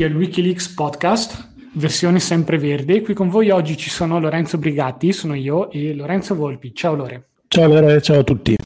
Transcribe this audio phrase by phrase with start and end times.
[0.00, 3.02] Benvenuti al Wikileaks Podcast, versione sempre verde.
[3.02, 6.74] Qui con voi oggi ci sono Lorenzo Brigatti, sono io, e Lorenzo Volpi.
[6.74, 7.28] Ciao Lore.
[7.48, 8.56] Ciao Lore, ciao a tutti.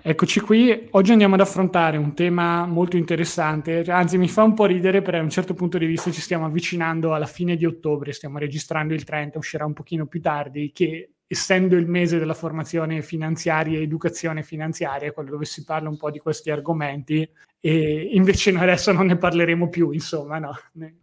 [0.00, 4.66] Eccoci qui, oggi andiamo ad affrontare un tema molto interessante, anzi mi fa un po'
[4.66, 8.12] ridere perché a un certo punto di vista ci stiamo avvicinando alla fine di ottobre,
[8.12, 13.02] stiamo registrando il 30, uscirà un pochino più tardi, che essendo il mese della formazione
[13.02, 17.28] finanziaria e educazione finanziaria, quello dove si parla un po' di questi argomenti,
[17.64, 20.50] e invece noi adesso non ne parleremo più, insomma, no.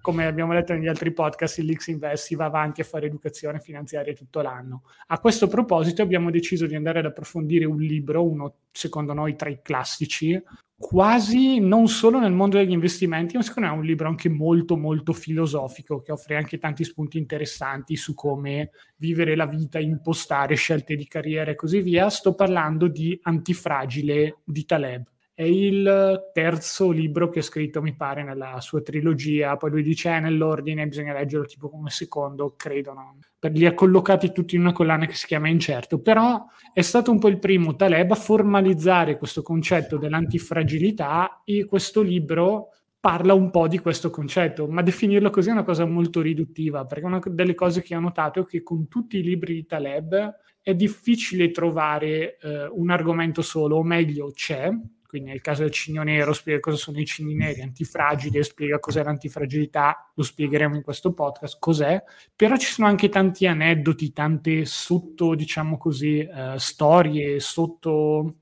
[0.01, 3.61] Come abbiamo letto negli altri podcast, il Lix Invest si va avanti a fare educazione
[3.61, 4.83] finanziaria tutto l'anno.
[5.07, 9.47] A questo proposito abbiamo deciso di andare ad approfondire un libro, uno secondo noi tra
[9.47, 10.38] i classici,
[10.77, 14.75] quasi non solo nel mondo degli investimenti, ma secondo me è un libro anche molto
[14.75, 20.97] molto filosofico che offre anche tanti spunti interessanti su come vivere la vita, impostare scelte
[20.97, 22.09] di carriera e così via.
[22.09, 25.09] Sto parlando di Antifragile di Taleb.
[25.39, 29.55] È il terzo libro che ha scritto, mi pare, nella sua trilogia.
[29.55, 33.19] Poi lui dice, eh, nell'ordine, bisogna leggerlo tipo come secondo, credo, no?
[33.39, 36.01] Per, li ha collocati tutti in una collana che si chiama Incerto.
[36.01, 42.01] Però è stato un po' il primo Taleb a formalizzare questo concetto dell'antifragilità e questo
[42.01, 46.83] libro parla un po' di questo concetto, ma definirlo così è una cosa molto riduttiva,
[46.83, 50.35] perché una delle cose che ho notato è che con tutti i libri di Taleb
[50.61, 54.69] è difficile trovare eh, un argomento solo, o meglio c'è,
[55.09, 59.03] quindi nel caso del cigno nero spiega cosa sono i cigni neri, antifragili, spiega cos'è
[59.03, 61.99] l'antifragilità, lo spiegheremo in questo podcast, cos'è,
[62.35, 68.35] però ci sono anche tanti aneddoti, tante sotto, diciamo così, uh, storie, sotto,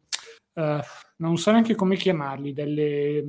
[0.55, 0.79] uh,
[1.19, 3.23] non so neanche come chiamarli, delle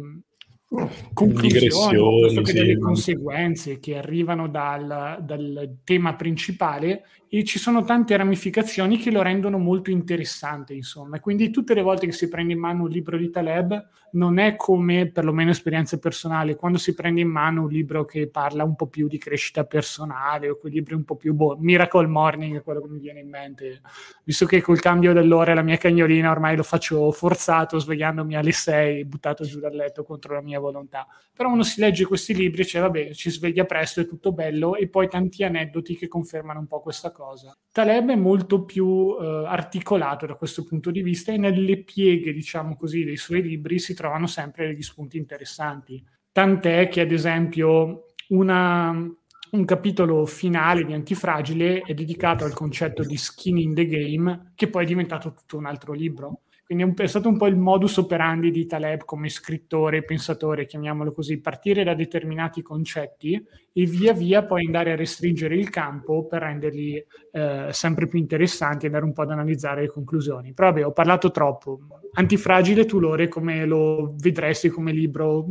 [1.15, 2.53] conclusioni, sì.
[2.53, 9.21] delle conseguenze che arrivano dal, dal tema principale e ci sono tante ramificazioni che lo
[9.21, 11.21] rendono molto interessante, insomma.
[11.21, 14.57] Quindi tutte le volte che si prende in mano un libro di Taleb non è
[14.57, 18.87] come, perlomeno esperienza personale, quando si prende in mano un libro che parla un po'
[18.87, 22.81] più di crescita personale o quei libri un po' più, boh, Miracle Morning è quello
[22.81, 23.83] che mi viene in mente,
[24.25, 29.05] visto che col cambio dell'ora la mia cagnolina ormai lo faccio forzato, svegliandomi alle 6,
[29.05, 31.07] buttato giù dal letto contro la mia volontà.
[31.35, 34.75] Però uno si legge questi libri e dice, vabbè, ci sveglia presto, è tutto bello,
[34.77, 37.53] e poi tanti aneddoti che confermano un po' questa cosa cosa.
[37.73, 42.77] Taleb è molto più eh, articolato da questo punto di vista e nelle pieghe, diciamo
[42.77, 46.01] così, dei suoi libri si trovano sempre degli spunti interessanti.
[46.31, 53.17] Tant'è che, ad esempio, una, un capitolo finale di Antifragile è dedicato al concetto di
[53.17, 56.43] skin in the game, che poi è diventato tutto un altro libro.
[56.69, 61.41] Quindi è stato un po' il modus operandi di Taleb come scrittore, pensatore, chiamiamolo così,
[61.41, 63.43] partire da determinati concetti
[63.73, 67.03] e via via poi andare a restringere il campo per renderli
[67.33, 70.53] eh, sempre più interessanti e andare un po' ad analizzare le conclusioni.
[70.53, 71.81] Però vabbè, ho parlato troppo.
[72.19, 75.47] Antifragile, tu Lore, come lo vedresti come libro?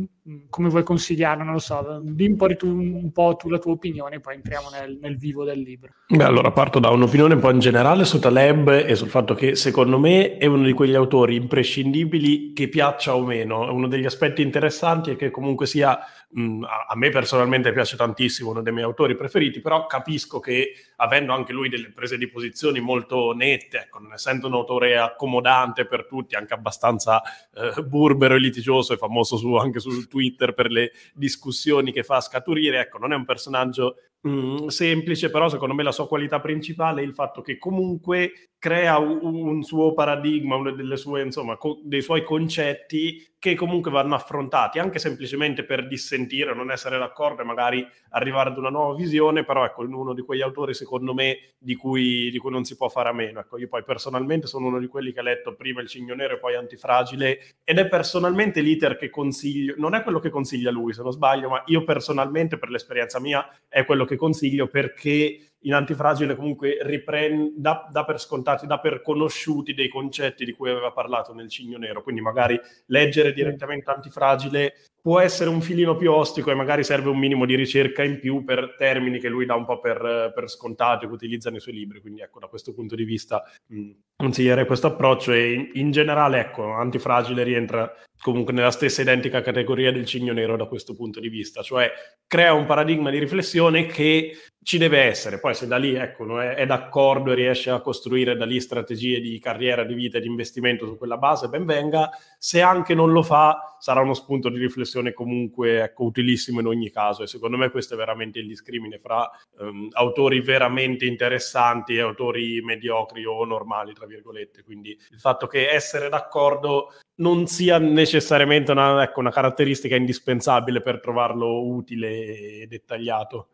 [0.50, 1.42] Come vuoi consigliarlo?
[1.42, 2.02] Non lo so.
[2.04, 5.44] Di un po', tu, un po' tu la tua opinione, poi entriamo nel, nel vivo
[5.44, 5.92] del libro.
[6.08, 9.54] Beh, allora parto da un'opinione un po' in generale su Taleb e sul fatto che
[9.54, 13.72] secondo me è uno di quegli autori imprescindibili che piaccia o meno.
[13.72, 15.98] Uno degli aspetti interessanti è che comunque sia
[16.30, 21.32] mh, a me personalmente piace tantissimo, uno dei miei autori preferiti, però capisco che avendo
[21.32, 26.06] anche lui delle prese di posizioni molto nette, ecco, non essendo un autore accomodante per
[26.06, 27.22] tutti, anche abbastanza
[27.54, 32.20] eh, burbero e litigioso, è famoso su, anche su Twitter per le discussioni che fa
[32.20, 37.02] scaturire, ecco, non è un personaggio mh, semplice, però secondo me la sua qualità principale
[37.02, 40.56] è il fatto che comunque crea un, un suo paradigma,
[40.96, 46.72] sue, insomma, co- dei suoi concetti che comunque vanno affrontati anche semplicemente per dissentire, non
[46.72, 50.74] essere d'accordo e magari arrivare ad una nuova visione, però ecco, uno di quegli autori
[50.74, 53.38] secondo me di cui, di cui non si può fare a meno.
[53.38, 56.34] Ecco, io poi personalmente sono uno di quelli che ha letto prima Il Cigno Nero
[56.34, 60.92] e poi Antifragile ed è personalmente l'iter che consiglio, non è quello che consiglia lui
[60.92, 65.74] se non sbaglio, ma io personalmente per l'esperienza mia è quello che consiglio perché in
[65.74, 70.92] antifragile comunque riprende, dà, dà, per scontati, dà per conosciuti dei concetti di cui aveva
[70.92, 76.50] parlato nel Cigno Nero, quindi magari leggere direttamente antifragile può essere un filino più ostico
[76.50, 79.64] e magari serve un minimo di ricerca in più per termini che lui dà un
[79.64, 83.04] po' per, per scontati che utilizza nei suoi libri, quindi ecco da questo punto di
[83.04, 87.90] vista mh, consiglierei questo approccio e in, in generale ecco antifragile rientra
[88.20, 91.90] comunque nella stessa identica categoria del Cigno Nero da questo punto di vista, cioè
[92.26, 95.38] crea un paradigma di riflessione che ci deve essere.
[95.38, 99.20] Poi se da lì ecco, è, è, d'accordo e riesce a costruire da lì strategie
[99.20, 102.10] di carriera, di vita e di investimento su quella base, ben venga.
[102.38, 106.90] Se anche non lo fa, sarà uno spunto di riflessione comunque ecco, utilissimo in ogni
[106.90, 107.22] caso.
[107.22, 109.28] E secondo me questo è veramente il discrimine fra
[109.58, 114.62] um, autori veramente interessanti e autori mediocri o normali, tra virgolette.
[114.62, 121.00] Quindi il fatto che essere d'accordo non sia necessariamente una, ecco, una caratteristica indispensabile per
[121.00, 123.48] trovarlo utile e dettagliato.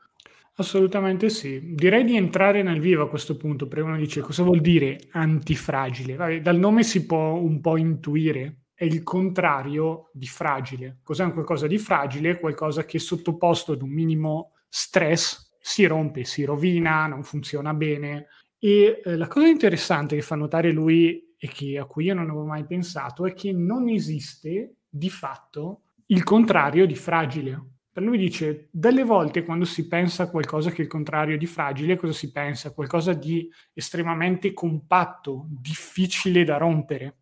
[0.57, 1.75] Assolutamente sì.
[1.75, 6.15] Direi di entrare nel vivo a questo punto, perché uno dice cosa vuol dire antifragile?
[6.15, 10.99] Vabbè, dal nome si può un po' intuire, è il contrario di fragile.
[11.03, 12.39] Cos'è un qualcosa di fragile?
[12.39, 18.27] Qualcosa che sottoposto ad un minimo stress si rompe, si rovina, non funziona bene.
[18.57, 22.31] E eh, la cosa interessante che fa notare lui e che, a cui io non
[22.31, 28.69] avevo mai pensato è che non esiste di fatto il contrario di fragile lui dice,
[28.73, 32.33] delle volte quando si pensa a qualcosa che è il contrario di fragile, cosa si
[32.33, 32.73] pensa?
[32.73, 37.19] Qualcosa di estremamente compatto, difficile da rompere.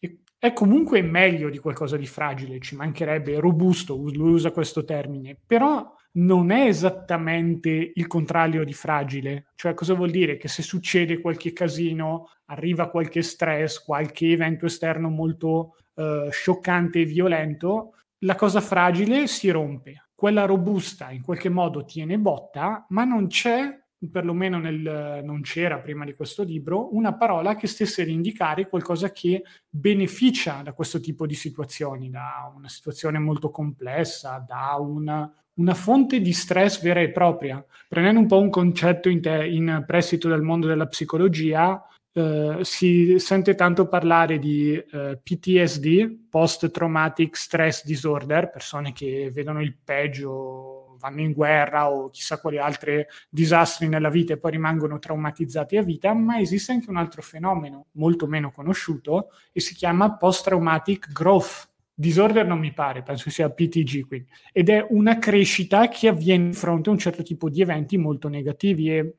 [0.00, 5.38] E è comunque meglio di qualcosa di fragile, ci mancherebbe, robusto, lui usa questo termine,
[5.46, 9.52] però non è esattamente il contrario di fragile.
[9.54, 10.38] Cioè, cosa vuol dire?
[10.38, 17.04] Che se succede qualche casino, arriva qualche stress, qualche evento esterno molto uh, scioccante e
[17.04, 23.26] violento, la cosa fragile si rompe quella robusta in qualche modo tiene botta, ma non
[23.28, 23.78] c'è,
[24.10, 29.12] perlomeno nel, non c'era prima di questo libro, una parola che stesse ad indicare qualcosa
[29.12, 35.74] che beneficia da questo tipo di situazioni, da una situazione molto complessa, da una, una
[35.74, 37.62] fonte di stress vera e propria.
[37.86, 41.78] Prendendo un po' un concetto in, te, in prestito dal mondo della psicologia,
[42.16, 49.60] Uh, si sente tanto parlare di eh, PTSD, Post Traumatic Stress Disorder, persone che vedono
[49.60, 54.98] il peggio, vanno in guerra o chissà quali altri disastri nella vita e poi rimangono
[54.98, 60.16] traumatizzati a vita, ma esiste anche un altro fenomeno molto meno conosciuto e si chiama
[60.16, 64.28] Post Traumatic Growth Disorder non mi pare, penso sia PTG quindi.
[64.52, 68.28] Ed è una crescita che avviene di fronte a un certo tipo di eventi molto
[68.28, 69.14] negativi e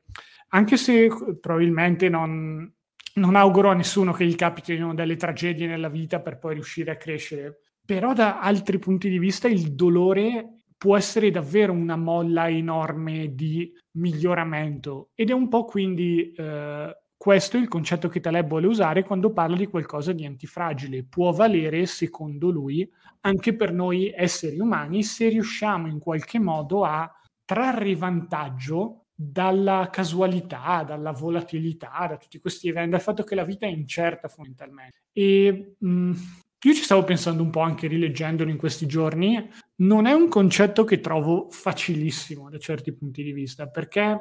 [0.50, 1.08] anche se
[1.40, 2.72] probabilmente non,
[3.18, 6.96] non auguro a nessuno che gli capitino delle tragedie nella vita per poi riuscire a
[6.96, 13.34] crescere, però da altri punti di vista il dolore può essere davvero una molla enorme
[13.34, 19.02] di miglioramento ed è un po' quindi eh, questo il concetto che Taleb vuole usare
[19.02, 21.02] quando parla di qualcosa di antifragile.
[21.04, 22.88] Può valere, secondo lui,
[23.22, 27.12] anche per noi esseri umani se riusciamo in qualche modo a
[27.44, 33.66] trarre vantaggio dalla casualità, dalla volatilità, da tutti questi eventi, dal fatto che la vita
[33.66, 35.02] è incerta fondamentalmente.
[35.12, 36.12] E mh, mm,
[36.62, 40.84] io ci stavo pensando un po' anche rileggendolo in questi giorni, non è un concetto
[40.84, 44.20] che trovo facilissimo da certi punti di vista, perché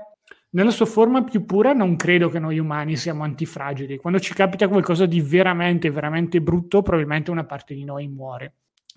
[0.51, 3.97] nella sua forma più pura non credo che noi umani siamo antifragili.
[3.97, 8.53] Quando ci capita qualcosa di veramente, veramente brutto, probabilmente una parte di noi muore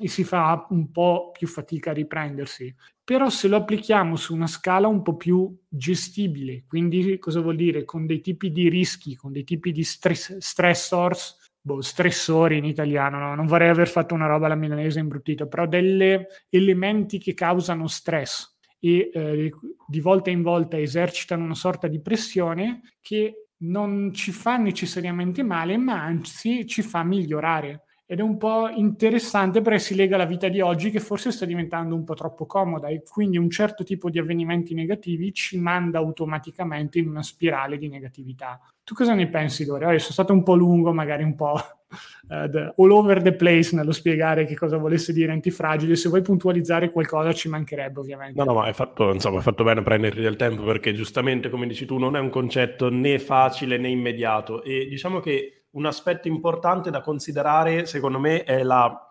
[0.08, 2.74] si fa un po' più fatica a riprendersi.
[3.02, 7.84] Però se lo applichiamo su una scala un po' più gestibile, quindi cosa vuol dire?
[7.84, 13.18] Con dei tipi di rischi, con dei tipi di stress, stressors, boh, stressori in italiano,
[13.18, 13.34] no?
[13.34, 16.18] non vorrei aver fatto una roba alla milanese imbruttita, però degli
[16.48, 19.52] elementi che causano stress e eh,
[19.86, 25.76] di volta in volta esercitano una sorta di pressione che non ci fa necessariamente male,
[25.76, 30.48] ma anzi ci fa migliorare ed è un po' interessante perché si lega alla vita
[30.48, 34.10] di oggi che forse sta diventando un po' troppo comoda e quindi un certo tipo
[34.10, 38.60] di avvenimenti negativi ci manda automaticamente in una spirale di negatività.
[38.82, 39.84] Tu cosa ne pensi, Dore?
[39.84, 41.52] Oh, sono stato un po' lungo, magari un po'
[42.30, 45.94] uh, all over the place nello spiegare che cosa volesse dire antifragile.
[45.94, 48.36] Se vuoi puntualizzare qualcosa ci mancherebbe, ovviamente.
[48.36, 51.68] No, no, ma hai fatto, insomma, hai fatto bene prenderti del tempo perché giustamente, come
[51.68, 56.28] dici tu, non è un concetto né facile né immediato e diciamo che un aspetto
[56.28, 59.08] importante da considerare, secondo me, è la,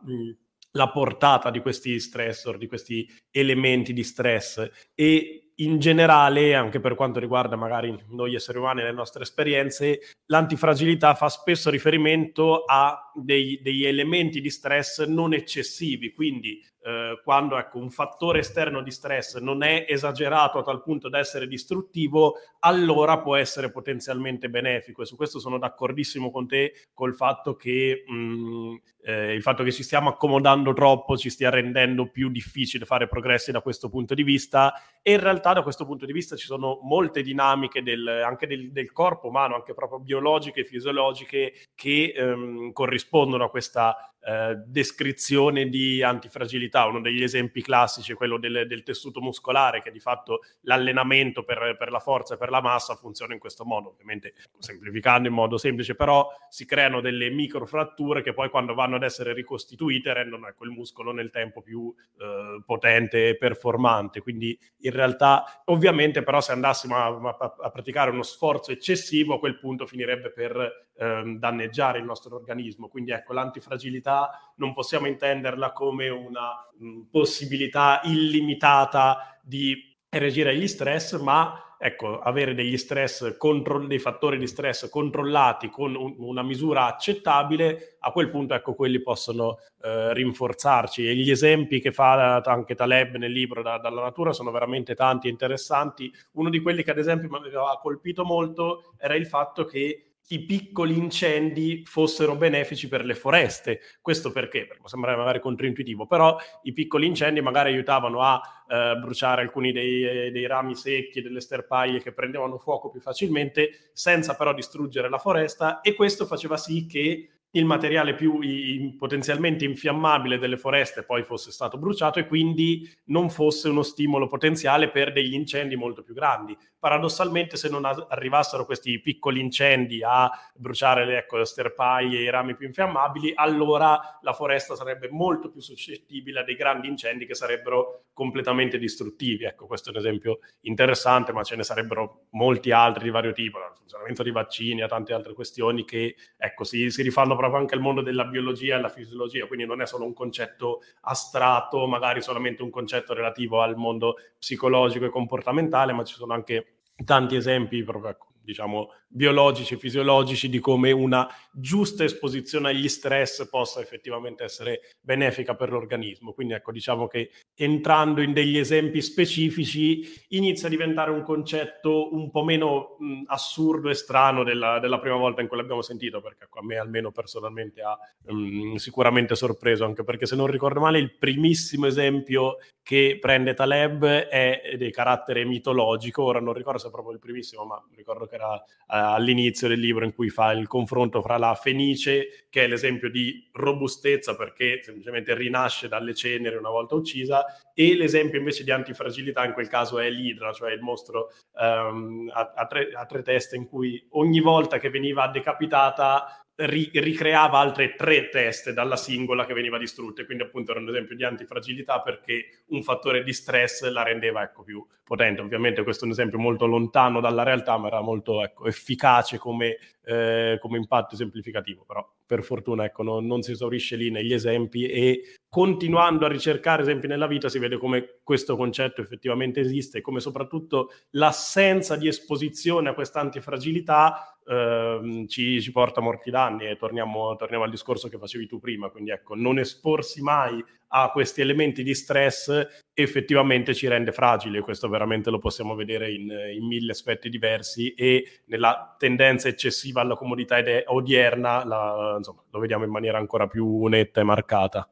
[0.71, 4.69] la portata di questi stressor, di questi elementi di stress.
[4.93, 9.99] E in generale, anche per quanto riguarda magari noi esseri umani e le nostre esperienze,
[10.27, 17.57] l'antifragilità fa spesso riferimento a dei, degli elementi di stress non eccessivi, quindi eh, quando
[17.57, 22.35] ecco, un fattore esterno di stress non è esagerato a tal punto da essere distruttivo,
[22.59, 25.01] allora può essere potenzialmente benefico.
[25.01, 29.63] E su questo sono d'accordissimo con te col fatto che mh, mm, eh, il fatto
[29.63, 34.13] che ci stiamo accomodando troppo ci stia rendendo più difficile fare progressi da questo punto
[34.13, 34.73] di vista.
[35.01, 38.71] E in realtà da questo punto di vista ci sono molte dinamiche del, anche del,
[38.71, 46.03] del corpo umano, anche proprio biologiche fisiologiche, che ehm, corrispondono a questa eh, descrizione di
[46.03, 46.85] antifragilità.
[46.85, 51.77] Uno degli esempi classici è quello del, del tessuto muscolare, che di fatto l'allenamento per,
[51.77, 55.57] per, la forza e per la massa funziona in questo modo, ovviamente semplificando in modo
[55.57, 60.65] semplice, però si creano delle microfratture che poi quando vanno ad essere ricostituite rendono ecco,
[60.65, 64.19] il muscolo nel tempo più eh, potente e performante.
[64.19, 69.39] Quindi in realtà, ovviamente, però se andassimo a, a, a praticare uno sforzo eccessivo, a
[69.39, 72.89] quel punto finirebbe per ehm, danneggiare il nostro organismo.
[72.89, 74.08] Quindi ecco, l'antifragilità
[74.55, 79.75] non possiamo intenderla come una mh, possibilità illimitata di
[80.09, 85.95] reagire agli stress, ma ecco, avere degli stress, contro- dei fattori di stress controllati con
[85.95, 91.07] un- una misura accettabile, a quel punto ecco, quelli possono eh, rinforzarci.
[91.07, 95.27] E gli esempi che fa anche Taleb nel libro da- dalla natura sono veramente tanti
[95.27, 96.11] e interessanti.
[96.33, 100.39] Uno di quelli che ad esempio mi aveva colpito molto era il fatto che i
[100.45, 103.79] piccoli incendi fossero benefici per le foreste.
[104.01, 104.65] Questo perché?
[104.65, 110.31] Perché sembra magari controintuitivo, però i piccoli incendi magari aiutavano a eh, bruciare alcuni dei,
[110.31, 115.81] dei, rami secchi, delle sterpaglie che prendevano fuoco più facilmente, senza però distruggere la foresta
[115.81, 121.51] e questo faceva sì che il materiale più in, potenzialmente infiammabile delle foreste poi fosse
[121.51, 126.55] stato bruciato e quindi non fosse uno stimolo potenziale per degli incendi molto più grandi
[126.79, 132.55] paradossalmente se non arrivassero questi piccoli incendi a bruciare le ecco, sterpaglie e i rami
[132.55, 138.05] più infiammabili, allora la foresta sarebbe molto più suscettibile a dei grandi incendi che sarebbero
[138.13, 139.43] completamente distruttivi.
[139.43, 143.59] Ecco, questo è un esempio interessante, ma ce ne sarebbero molti altri di vario tipo,
[143.59, 147.75] dal funzionamento di vaccini a tante altre questioni che ecco, si, si rifanno proprio anche
[147.75, 152.21] al mondo della biologia e alla fisiologia, quindi non è solo un concetto astratto, magari
[152.21, 156.68] solamente un concetto relativo al mondo psicologico e comportamentale, ma ci sono anche
[157.05, 163.47] tanti esempi proprio ecco, diciamo, biologici e fisiologici di come una giusta esposizione agli stress
[163.49, 166.33] possa effettivamente essere benefica per l'organismo.
[166.33, 172.29] Quindi ecco, diciamo che entrando in degli esempi specifici inizia a diventare un concetto un
[172.29, 176.45] po' meno mh, assurdo e strano della, della, prima volta in cui l'abbiamo sentito, perché
[176.45, 177.97] ecco, a me almeno personalmente ha
[178.31, 184.03] mh, sicuramente sorpreso, anche perché se non ricordo male il primissimo esempio che prende Taleb
[184.05, 188.35] è di carattere mitologico, ora non ricordo se è proprio il primissimo, ma ricordo che
[188.35, 192.67] era uh, all'inizio del libro in cui fa il confronto fra la Fenice, che è
[192.67, 198.71] l'esempio di robustezza perché semplicemente rinasce dalle ceneri una volta uccisa, e l'esempio invece di
[198.71, 203.21] antifragilità in quel caso è l'Idra, cioè il mostro um, a, a, tre, a tre
[203.23, 209.45] teste in cui ogni volta che veniva decapitata ri- ricreava altre tre teste dalla singola
[209.45, 213.87] che veniva distrutta, quindi appunto era un esempio di antifragilità perché un fattore di stress
[213.89, 215.41] la rendeva ecco, più potente.
[215.41, 219.77] Ovviamente questo è un esempio molto lontano dalla realtà, ma era molto ecco, efficace come,
[220.03, 224.85] eh, come impatto esemplificativo, però per fortuna ecco, non, non, si esaurisce lì negli esempi
[224.85, 230.01] e continuando a ricercare esempi nella vita si vede come questo concetto effettivamente esiste e
[230.01, 236.75] come soprattutto l'assenza di esposizione a questa antifragilità ehm, ci, ci, porta morti danni e
[236.75, 241.41] torniamo, torniamo, al discorso che facevi tu prima, quindi ecco, non esporsi mai a questi
[241.41, 246.91] elementi di stress effettivamente ci rende fragili, questo veramente lo possiamo vedere in, in mille
[246.91, 253.19] aspetti diversi e nella tendenza eccessiva alla comodità odierna la, insomma, lo vediamo in maniera
[253.19, 254.89] ancora più netta e marcata.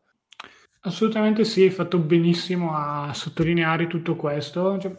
[0.82, 4.80] Assolutamente sì, hai fatto benissimo a sottolineare tutto questo.
[4.80, 4.96] Cioè,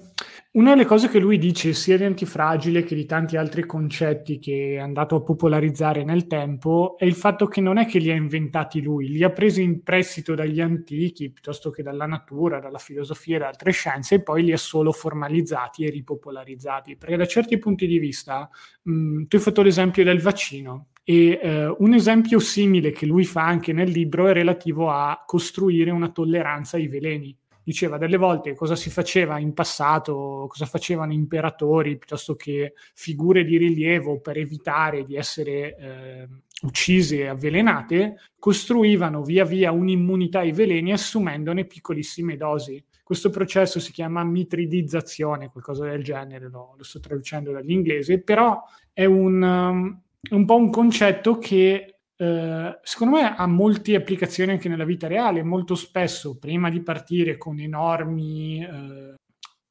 [0.59, 4.73] una delle cose che lui dice sia di antifragile che di tanti altri concetti che
[4.73, 8.15] è andato a popolarizzare nel tempo è il fatto che non è che li ha
[8.17, 13.37] inventati lui, li ha presi in prestito dagli antichi piuttosto che dalla natura, dalla filosofia
[13.37, 16.97] e da altre scienze e poi li ha solo formalizzati e ripopolarizzati.
[16.97, 18.50] Perché da certi punti di vista,
[18.83, 20.88] mh, tu hai fatto l'esempio del vaccino.
[21.05, 25.93] E eh, un esempio simile che lui fa anche nel libro è relativo a costruire
[25.93, 27.35] una tolleranza ai veleni
[27.69, 33.59] diceva delle volte cosa si faceva in passato, cosa facevano imperatori piuttosto che figure di
[33.59, 36.29] rilievo per evitare di essere eh,
[36.63, 42.83] uccise e avvelenate, costruivano via via un'immunità ai veleni assumendone piccolissime dosi.
[43.03, 48.63] Questo processo si chiama mitridizzazione, qualcosa del genere, lo, lo sto traducendo dall'inglese, però
[48.95, 54.69] è un, um, un po' un concetto che eh, secondo me ha molte applicazioni anche
[54.69, 55.43] nella vita reale.
[55.45, 59.15] Molto spesso, prima di partire con enormi eh,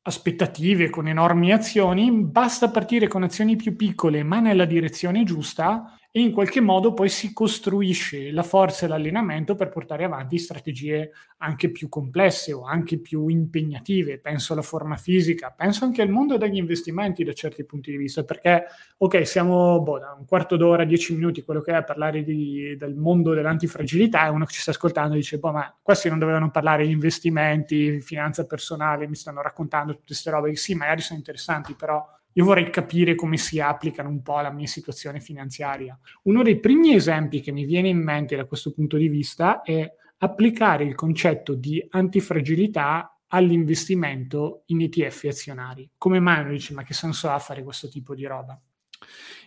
[0.04, 6.22] aspettative, con enormi azioni, basta partire con azioni più piccole, ma nella direzione giusta, e
[6.22, 11.70] in qualche modo poi si costruisce la forza e l'allenamento per portare avanti strategie anche
[11.70, 14.20] più complesse o anche più impegnative.
[14.20, 18.24] Penso alla forma fisica, penso anche al mondo degli investimenti da certi punti di vista,
[18.24, 18.66] perché
[18.98, 22.76] ok, siamo boh, da un quarto d'ora, dieci minuti, quello che è a parlare di,
[22.78, 26.50] del mondo dell'antifragilità e uno che ci sta ascoltando dice, boh, ma questi non dovevano
[26.50, 31.74] parlare di investimenti, finanza personale, mi stanno raccontando tutte queste robe, sì, magari sono interessanti,
[31.76, 32.04] però
[32.34, 35.98] io vorrei capire come si applicano un po' alla mia situazione finanziaria.
[36.24, 39.92] Uno dei primi esempi che mi viene in mente da questo punto di vista è
[40.20, 45.90] applicare il concetto di antifragilità all'investimento in ETF azionari.
[45.98, 48.60] Come mai uno dice ma che senso ha fare questo tipo di roba?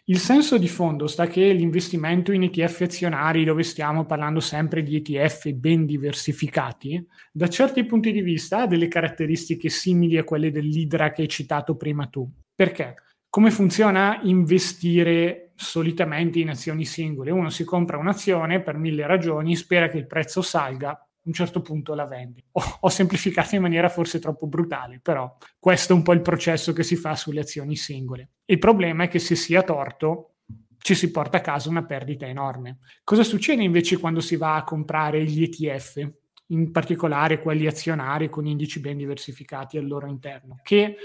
[0.04, 4.96] Il senso di fondo sta che l'investimento in ETF azionari, dove stiamo parlando sempre di
[4.96, 11.10] ETF ben diversificati, da certi punti di vista ha delle caratteristiche simili a quelle dell'Idra
[11.10, 12.28] che hai citato prima tu.
[12.60, 12.96] Perché?
[13.30, 17.30] Come funziona investire solitamente in azioni singole?
[17.30, 21.62] Uno si compra un'azione per mille ragioni, spera che il prezzo salga, a un certo
[21.62, 22.44] punto la vendi.
[22.52, 26.74] Ho, ho, semplificato in maniera forse troppo brutale, però questo è un po' il processo
[26.74, 28.32] che si fa sulle azioni singole.
[28.44, 30.34] Il problema è che se si ha torto
[30.82, 32.80] ci si porta a casa una perdita enorme.
[33.02, 36.10] Cosa succede invece quando si va a comprare gli ETF?
[36.50, 40.96] in particolare quelli azionari con indici ben diversificati al loro interno, che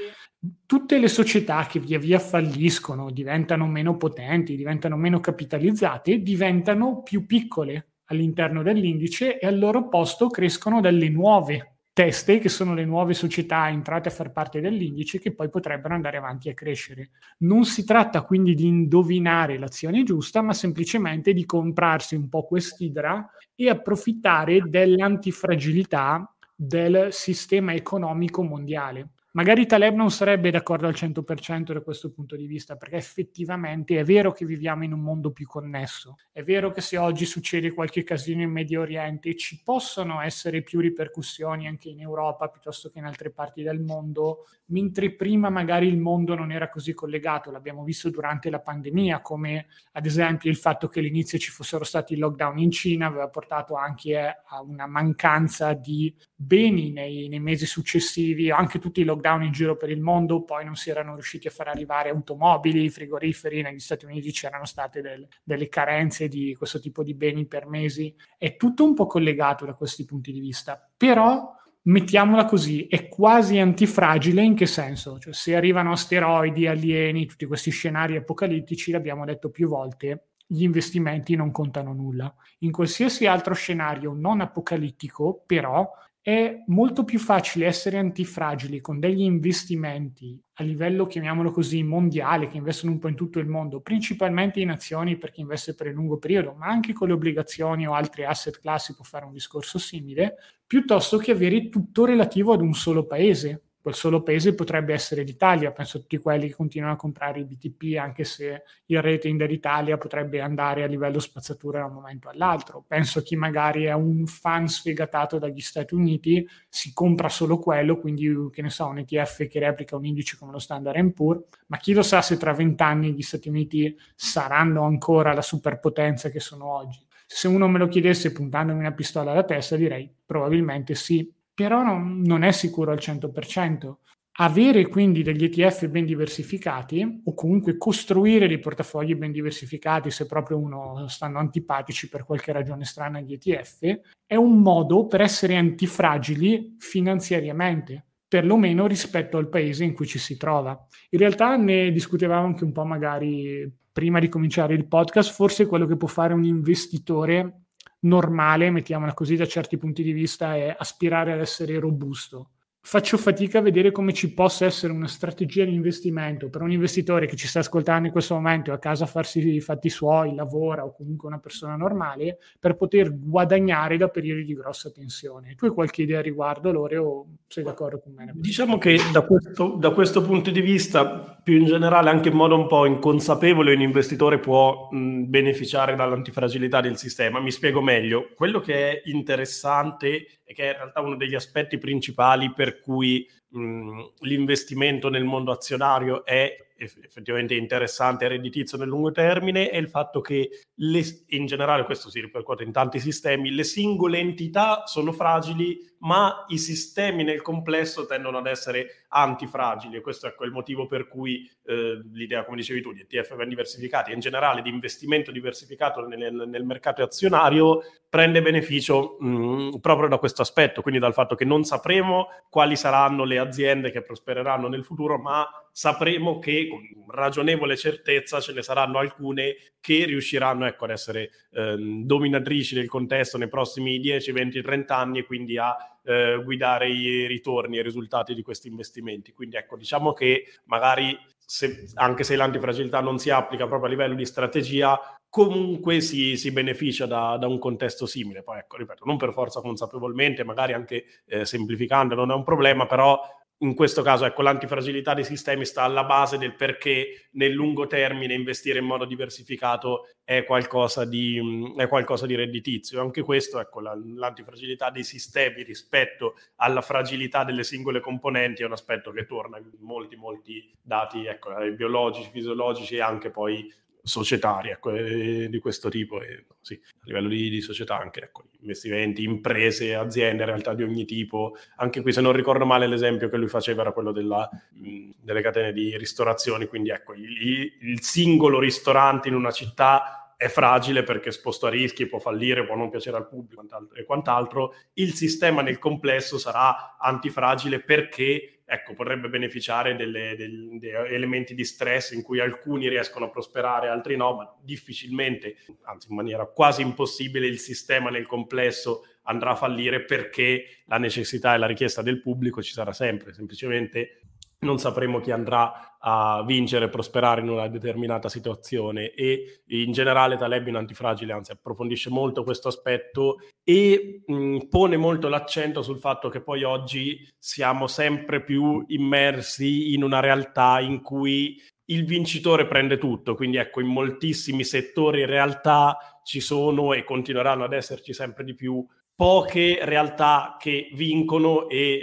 [0.65, 7.25] tutte le società che via via falliscono, diventano meno potenti, diventano meno capitalizzate, diventano più
[7.25, 13.13] piccole all'interno dell'indice e al loro posto crescono delle nuove teste che sono le nuove
[13.13, 17.11] società entrate a far parte dell'indice che poi potrebbero andare avanti a crescere.
[17.39, 23.25] Non si tratta quindi di indovinare l'azione giusta, ma semplicemente di comprarsi un po' quest'idra
[23.55, 29.11] e approfittare dell'antifragilità del sistema economico mondiale.
[29.35, 34.03] Magari Taleb non sarebbe d'accordo al 100% da questo punto di vista, perché effettivamente è
[34.05, 38.05] vero che viviamo in un mondo più connesso, è vero che se oggi succede qualche
[38.05, 43.03] casino in Medio Oriente ci possono essere più ripercussioni anche in Europa piuttosto che in
[43.03, 48.09] altre parti del mondo, mentre prima magari il mondo non era così collegato, l'abbiamo visto
[48.09, 52.57] durante la pandemia, come ad esempio il fatto che all'inizio ci fossero stati i lockdown
[52.59, 58.77] in Cina aveva portato anche a una mancanza di beni nei, nei mesi successivi, anche
[58.77, 61.69] tutti i lockdown in giro per il mondo, poi non si erano riusciti a far
[61.69, 67.13] arrivare automobili, frigoriferi, negli Stati Uniti c'erano state del, delle carenze di questo tipo di
[67.13, 72.45] beni per mesi, è tutto un po' collegato da questi punti di vista, però mettiamola
[72.45, 75.19] così, è quasi antifragile in che senso?
[75.19, 81.35] Cioè, se arrivano asteroidi, alieni, tutti questi scenari apocalittici, l'abbiamo detto più volte, gli investimenti
[81.35, 82.33] non contano nulla.
[82.59, 85.89] In qualsiasi altro scenario non apocalittico, però,
[86.27, 92.57] è molto più facile essere antifragili con degli investimenti a livello, chiamiamolo così, mondiale, che
[92.57, 95.93] investono un po' in tutto il mondo, principalmente in azioni per chi investe per il
[95.93, 99.77] lungo periodo, ma anche con le obbligazioni o altri asset classi può fare un discorso
[99.77, 105.21] simile, piuttosto che avere tutto relativo ad un solo paese quel solo paese potrebbe essere
[105.21, 105.71] l'Italia.
[105.71, 109.95] Penso a tutti quelli che continuano a comprare i BTP, anche se il rating dell'Italia
[109.95, 112.83] potrebbe andare a livello spazzatura da un momento all'altro.
[112.87, 117.99] Penso a chi magari è un fan sfegatato dagli Stati Uniti, si compra solo quello,
[117.99, 121.77] quindi che ne so, un ETF che replica un indice come lo Standard Poor's, ma
[121.77, 126.65] chi lo sa se tra vent'anni gli Stati Uniti saranno ancora la superpotenza che sono
[126.65, 127.05] oggi.
[127.27, 132.21] Se uno me lo chiedesse puntandomi una pistola alla testa, direi probabilmente sì, però non,
[132.21, 133.93] non è sicuro al 100%.
[134.37, 140.59] Avere quindi degli ETF ben diversificati o comunque costruire dei portafogli ben diversificati se proprio
[140.59, 146.75] uno stanno antipatici per qualche ragione strana agli ETF è un modo per essere antifragili
[146.77, 150.77] finanziariamente perlomeno rispetto al paese in cui ci si trova.
[151.11, 155.85] In realtà ne discutevamo anche un po' magari prima di cominciare il podcast, forse quello
[155.85, 157.64] che può fare un investitore
[158.05, 162.49] normale, mettiamola così da certi punti di vista, è aspirare ad essere robusto
[162.85, 167.25] faccio fatica a vedere come ci possa essere una strategia di investimento per un investitore
[167.25, 170.93] che ci sta ascoltando in questo momento a casa farsi i fatti suoi, lavora o
[170.93, 175.55] comunque una persona normale, per poter guadagnare da periodi di grossa tensione.
[175.55, 178.31] Tu hai qualche idea a riguardo, Lore, o sei d'accordo con me?
[178.35, 182.55] Diciamo che da questo, da questo punto di vista, più in generale, anche in modo
[182.55, 187.39] un po' inconsapevole, un investitore può mh, beneficiare dall'antifragilità del sistema.
[187.39, 188.31] Mi spiego meglio.
[188.33, 193.29] Quello che è interessante e che è in realtà uno degli aspetti principali per cui
[193.59, 200.19] l'investimento nel mondo azionario è effettivamente interessante e redditizio nel lungo termine è il fatto
[200.19, 205.79] che le, in generale, questo si ripercuote in tanti sistemi, le singole entità sono fragili,
[205.99, 211.07] ma i sistemi nel complesso tendono ad essere antifragili e questo è il motivo per
[211.07, 215.31] cui eh, l'idea, come dicevi tu, di ETF ben diversificati e in generale di investimento
[215.31, 217.81] diversificato nel, nel mercato azionario
[218.15, 222.77] prende beneficio mh, mm, proprio da questo aspetto, quindi dal fatto che non sapremo quali
[222.77, 226.79] saranno le aziende che prospereranno nel futuro, ma sapremo che con
[227.13, 233.37] ragionevole certezza ce ne saranno alcune che riusciranno ecco, ad essere eh, dominatrici del contesto
[233.37, 235.75] nei prossimi 10, 20, 30 anni e quindi a
[236.05, 239.33] eh, guidare i ritorni e i risultati di questi investimenti.
[239.33, 244.15] Quindi ecco, diciamo che magari se, anche se l'antifragilità non si applica proprio a livello
[244.15, 244.97] di strategia,
[245.35, 248.41] comunque si, si beneficia da, da, un contesto simile.
[248.41, 252.85] Poi ecco, ripeto, non per forza consapevolmente, magari anche eh, semplificando non è un problema,
[252.85, 253.19] però
[253.57, 258.33] in questo caso ecco, l'antifragilità dei sistemi sta alla base del perché nel lungo termine
[258.33, 263.01] investire in modo diversificato è qualcosa di, è qualcosa di redditizio.
[263.01, 268.71] Anche questo, ecco, la, l'antifragilità dei sistemi rispetto alla fragilità delle singole componenti è un
[268.71, 273.69] aspetto che torna in molti, molti dati ecco, biologici, fisiologici e anche poi
[274.05, 279.23] societarie ecco, di questo tipo, e, sì, a livello di, di società anche ecco, investimenti,
[279.23, 281.55] imprese, aziende, realtà di ogni tipo.
[281.77, 285.73] Anche qui, se non ricordo male, l'esempio che lui faceva era quello della, delle catene
[285.73, 291.29] di ristorazioni, quindi ecco, il, il singolo ristorante in una città è fragile perché è
[291.29, 294.75] esposto a rischi, può fallire, può non piacere al pubblico e quant'altro.
[294.93, 302.23] Il sistema nel complesso sarà antifragile perché ecco, potrebbe beneficiare degli elementi di stress in
[302.23, 307.59] cui alcuni riescono a prosperare, altri no, ma difficilmente, anzi in maniera quasi impossibile, il
[307.59, 312.73] sistema nel complesso andrà a fallire perché la necessità e la richiesta del pubblico ci
[312.73, 314.21] sarà sempre, semplicemente
[314.59, 319.11] non sapremo chi andrà a vincere e prosperare in una determinata situazione.
[319.11, 325.29] E in generale Taleb in Antifragile anzi approfondisce molto questo aspetto e mh, pone molto
[325.29, 331.59] l'accento sul fatto che poi oggi siamo sempre più immersi in una realtà in cui
[331.87, 337.63] il vincitore prende tutto, quindi ecco in moltissimi settori in realtà ci sono e continueranno
[337.63, 338.83] ad esserci sempre di più
[339.15, 341.99] poche realtà che vincono e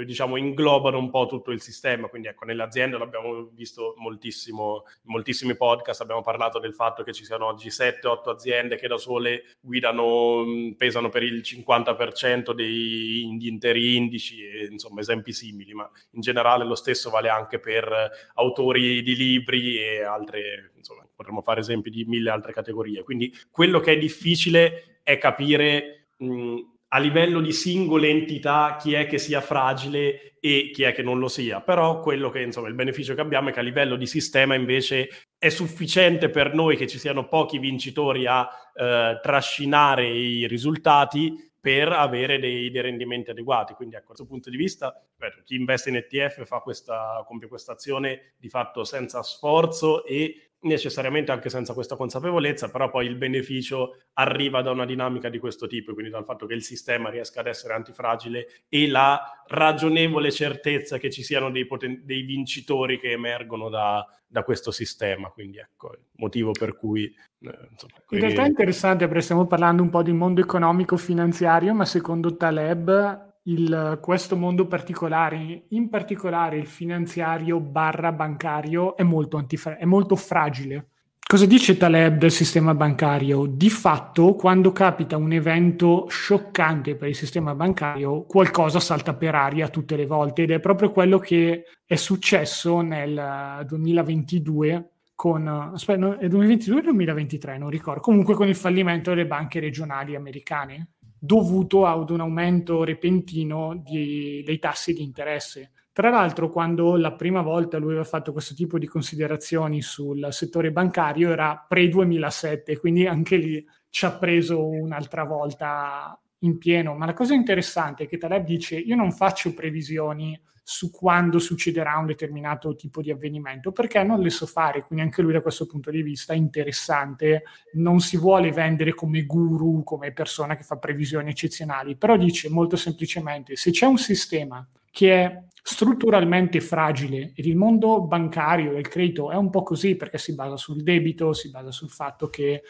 [0.00, 2.08] eh, diciamo inglobano un po' tutto il sistema.
[2.08, 7.12] Quindi ecco, nelle aziende l'abbiamo visto moltissimo, in moltissimi podcast, abbiamo parlato del fatto che
[7.12, 13.46] ci siano oggi 7-8 aziende che da sole guidano, mm, pesano per il 50% degli
[13.46, 19.02] interi indici e insomma esempi simili, ma in generale lo stesso vale anche per autori
[19.02, 23.02] di libri e altre, insomma potremmo fare esempi di mille altre categorie.
[23.02, 29.06] Quindi quello che è difficile è capire mh, a livello di singole entità chi è
[29.06, 31.60] che sia fragile e chi è che non lo sia.
[31.60, 35.08] Però quello che, insomma, il beneficio che abbiamo è che a livello di sistema invece
[35.36, 41.90] è sufficiente per noi che ci siano pochi vincitori a eh, trascinare i risultati per
[41.90, 43.72] avere dei, dei, rendimenti adeguati.
[43.72, 47.72] Quindi, a questo punto di vista, ripeto, chi investe in ETF fa questa, compie questa
[47.72, 54.02] azione di fatto senza sforzo e necessariamente anche senza questa consapevolezza, però poi il beneficio
[54.14, 57.46] arriva da una dinamica di questo tipo, quindi dal fatto che il sistema riesca ad
[57.46, 63.68] essere antifragile e la ragionevole certezza che ci siano dei, poten- dei vincitori che emergono
[63.68, 65.28] da, da, questo sistema.
[65.28, 67.04] Quindi ecco il motivo per cui...
[67.04, 67.94] Eh, insomma.
[68.10, 73.32] In realtà è interessante perché stiamo parlando un po' di mondo economico-finanziario, ma secondo Taleb
[73.44, 80.16] il, questo mondo particolare, in particolare il finanziario barra bancario, è molto, antifra- è molto
[80.16, 80.88] fragile.
[81.26, 83.46] Cosa dice Taleb del sistema bancario?
[83.46, 89.68] Di fatto, quando capita un evento scioccante per il sistema bancario, qualcosa salta per aria
[89.68, 96.18] tutte le volte ed è proprio quello che è successo nel 2022 con, aspetta, no,
[96.18, 100.93] è 2022 o 2023, non ricordo, comunque con il fallimento delle banche regionali americane
[101.24, 105.70] dovuto ad un aumento repentino di, dei tassi di interesse.
[105.90, 110.70] Tra l'altro, quando la prima volta lui aveva fatto questo tipo di considerazioni sul settore
[110.70, 116.94] bancario era pre-2007, quindi anche lì ci ha preso un'altra volta in pieno.
[116.94, 121.98] Ma la cosa interessante è che Taleb dice: Io non faccio previsioni su quando succederà
[121.98, 125.66] un determinato tipo di avvenimento, perché non le so fare, quindi anche lui da questo
[125.66, 127.42] punto di vista è interessante,
[127.74, 132.76] non si vuole vendere come guru, come persona che fa previsioni eccezionali, però dice molto
[132.76, 139.30] semplicemente se c'è un sistema che è strutturalmente fragile ed il mondo bancario del credito
[139.30, 142.62] è un po' così perché si basa sul debito, si basa sul fatto che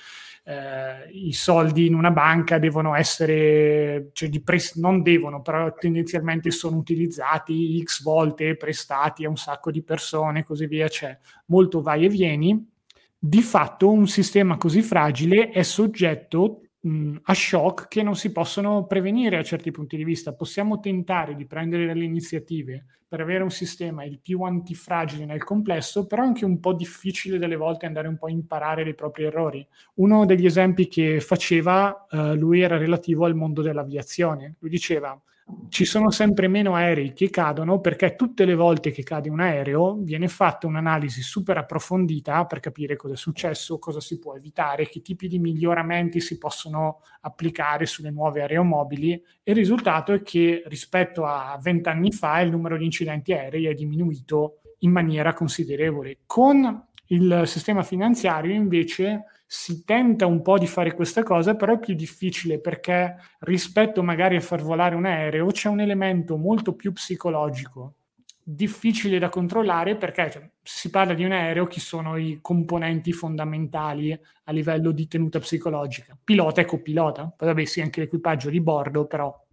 [0.47, 6.77] eh, i soldi in una banca devono essere, cioè pres- non devono, però tendenzialmente sono
[6.77, 12.09] utilizzati x volte, prestati a un sacco di persone così via, c'è molto vai e
[12.09, 12.73] vieni.
[13.19, 18.87] Di fatto un sistema così fragile è soggetto mh, a shock che non si possono
[18.87, 20.35] prevenire a certi punti di vista.
[20.35, 26.07] Possiamo tentare di prendere delle iniziative per avere un sistema il più antifragile nel complesso,
[26.07, 29.66] però anche un po' difficile delle volte andare un po' a imparare dei propri errori.
[29.94, 34.57] Uno degli esempi che faceva uh, lui era relativo al mondo dell'aviazione.
[34.59, 35.20] Lui diceva
[35.69, 39.97] ci sono sempre meno aerei che cadono perché tutte le volte che cade un aereo
[40.01, 45.03] viene fatta un'analisi super approfondita per capire cosa è successo, cosa si può evitare, che
[45.03, 51.25] tipi di miglioramenti si possono applicare sulle nuove aeromobili e il risultato è che rispetto
[51.25, 56.21] a vent'anni fa il numero di incidenti aerei è diminuito in maniera considerevole.
[56.27, 61.79] Con il sistema finanziario invece si tenta un po' di fare questa cosa, però è
[61.79, 66.93] più difficile perché rispetto magari a far volare un aereo c'è un elemento molto più
[66.93, 67.95] psicologico,
[68.43, 74.19] difficile da controllare perché cioè, si parla di un aereo chi sono i componenti fondamentali
[74.45, 76.17] a livello di tenuta psicologica?
[76.23, 79.44] Pilota e copilota, poi vabbè sì anche l'equipaggio di bordo, però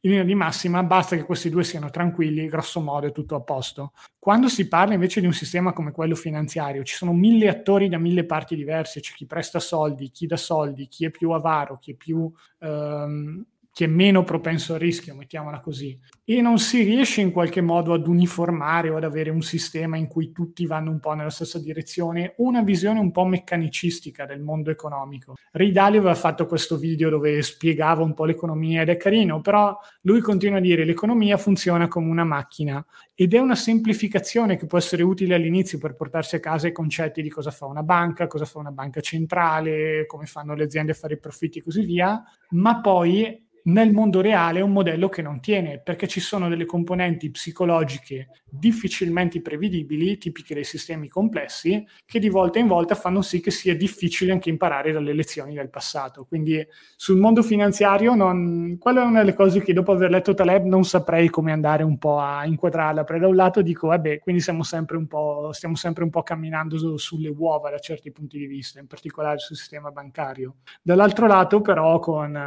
[0.00, 3.40] in linea di massima basta che questi due siano tranquilli, grosso modo è tutto a
[3.40, 3.92] posto.
[4.18, 7.98] Quando si parla invece di un sistema come quello finanziario, ci sono mille attori da
[7.98, 11.92] mille parti diverse, c'è chi presta soldi, chi dà soldi, chi è più avaro, chi
[11.92, 17.20] è più ehm, chi è meno propenso al rischio, mettiamola così, e non si riesce
[17.20, 21.00] in qualche modo ad uniformare o ad avere un sistema in cui tutti vanno un
[21.00, 25.34] po' nella stessa direzione, una visione un po' meccanicistica del mondo economico.
[25.50, 29.76] Ray Dalio aveva fatto questo video dove spiegava un po' l'economia ed è carino, però
[30.02, 34.78] lui continua a dire l'economia funziona come una macchina ed è una semplificazione che può
[34.78, 38.44] essere utile all'inizio per portarsi a casa i concetti di cosa fa una banca, cosa
[38.44, 42.22] fa una banca centrale, come fanno le aziende a fare i profitti e così via,
[42.50, 46.66] ma poi nel mondo reale è un modello che non tiene perché ci sono delle
[46.66, 53.40] componenti psicologiche difficilmente prevedibili, tipiche dei sistemi complessi, che di volta in volta fanno sì
[53.40, 56.24] che sia difficile anche imparare dalle lezioni del passato.
[56.24, 56.64] Quindi
[56.96, 58.76] sul mondo finanziario, non...
[58.78, 61.98] quella è una delle cose che dopo aver letto Taleb non saprei come andare un
[61.98, 65.74] po' a inquadrarla, perché da un lato dico, vabbè, quindi siamo sempre un po', stiamo
[65.74, 69.56] sempre un po' camminando su, sulle uova da certi punti di vista, in particolare sul
[69.56, 70.56] sistema bancario.
[70.82, 72.38] Dall'altro lato però con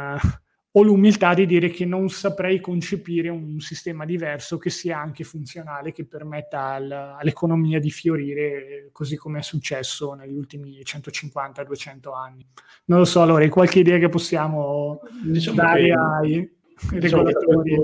[0.78, 5.92] ho l'umiltà di dire che non saprei concepire un sistema diverso che sia anche funzionale,
[5.92, 12.46] che permetta al, all'economia di fiorire così come è successo negli ultimi 150-200 anni.
[12.84, 16.50] Non lo so, allora, hai qualche idea che possiamo diciamo dare che, ai
[16.92, 17.78] diciamo regolatori e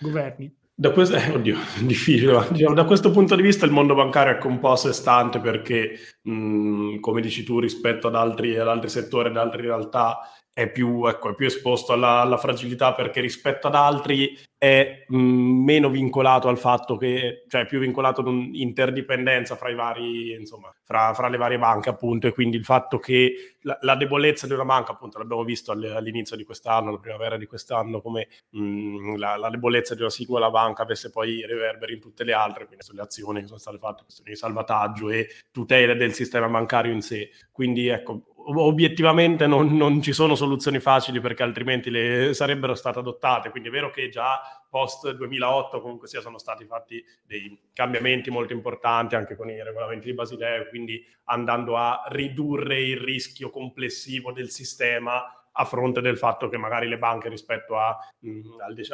[0.00, 0.56] governi?
[0.74, 4.46] Da questo, eh, oddio, difficile, diciamo, da questo punto di vista il mondo bancario è
[4.46, 8.88] un po' a sé stante perché, mh, come dici tu, rispetto ad altri, ad altri
[8.88, 10.20] settori, ad altre realtà,
[10.54, 15.88] è più, ecco, è più esposto alla, alla, fragilità perché rispetto ad altri è meno
[15.88, 21.14] vincolato al fatto che, cioè è più vincolato ad un'interdipendenza fra i vari, insomma, fra,
[21.14, 24.64] fra, le varie banche appunto e quindi il fatto che la, la debolezza di una
[24.64, 29.48] banca appunto l'abbiamo visto all'inizio di quest'anno, la primavera di quest'anno, come mh, la, la,
[29.48, 33.40] debolezza di una singola banca avesse poi riverberi in tutte le altre, quindi sulle azioni
[33.40, 37.30] che sono state fatte, questioni di salvataggio e tutela del sistema bancario in sé.
[37.50, 43.50] Quindi ecco, obiettivamente non, non, ci sono soluzioni facili perché altrimenti le sarebbero state adottate.
[43.50, 48.52] Quindi è vero che già post 2008 comunque sia sono stati fatti dei cambiamenti molto
[48.52, 54.50] importanti anche con i regolamenti di Basilea, quindi andando a ridurre il rischio complessivo del
[54.50, 58.42] sistema a fronte del fatto che magari le banche rispetto a, mh, mm,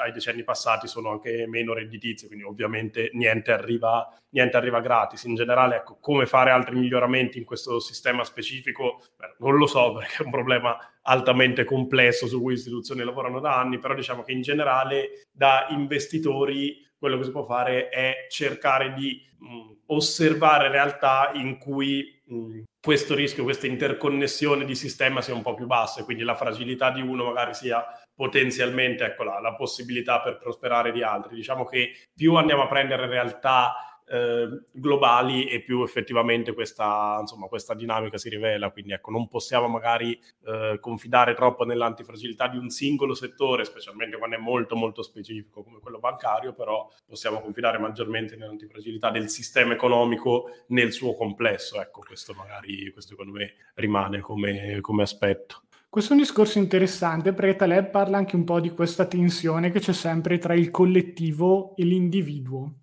[0.03, 5.25] ai decenni passati sono anche meno redditizie, quindi ovviamente niente arriva, niente arriva gratis.
[5.25, 9.93] In generale, ecco, come fare altri miglioramenti in questo sistema specifico, beh, non lo so
[9.99, 10.77] perché è un problema
[11.09, 15.67] altamente complesso su cui le istituzioni lavorano da anni, però diciamo che in generale da
[15.71, 22.21] investitori quello che si può fare è cercare di mh, mm, osservare realtà in cui
[22.27, 26.25] mh, mm, questo rischio, questa interconnessione di sistema sia un po' più bassa e quindi
[26.25, 31.37] la fragilità di uno magari sia potenzialmente ecco, la, la possibilità per prosperare di altri.
[31.37, 37.75] Diciamo che più andiamo a prendere realtà eh, globali e più effettivamente questa, insomma, questa
[37.75, 38.71] dinamica si rivela.
[38.71, 44.37] Quindi ecco, non possiamo magari eh, confidare troppo nell'antifragilità di un singolo settore, specialmente quando
[44.37, 50.51] è molto molto specifico come quello bancario, però possiamo confidare maggiormente nell'antifragilità del sistema economico
[50.69, 51.81] nel suo complesso.
[51.81, 55.63] Ecco, questo magari, questo secondo me rimane come, come aspetto.
[55.91, 59.81] Questo è un discorso interessante perché Taleb parla anche un po' di questa tensione che
[59.81, 62.75] c'è sempre tra il collettivo e l'individuo.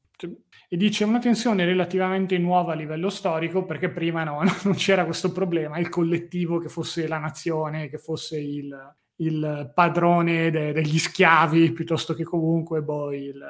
[0.68, 5.32] E dice una tensione relativamente nuova a livello storico perché prima no, non c'era questo
[5.32, 8.76] problema, il collettivo che fosse la nazione, che fosse il,
[9.18, 13.42] il padrone de- degli schiavi piuttosto che comunque boh, il,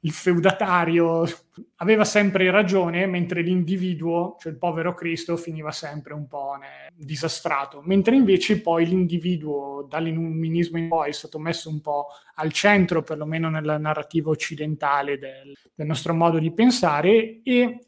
[0.00, 1.24] il, feudatario.
[1.76, 6.58] Aveva sempre ragione mentre l'individuo, cioè il povero Cristo, finiva sempre un po'
[6.94, 7.80] disastrato.
[7.84, 13.48] Mentre invece poi l'individuo dall'illuminismo in poi è stato messo un po' al centro perlomeno
[13.48, 17.78] nella narrativa occidentale del, del nostro modo di pensare e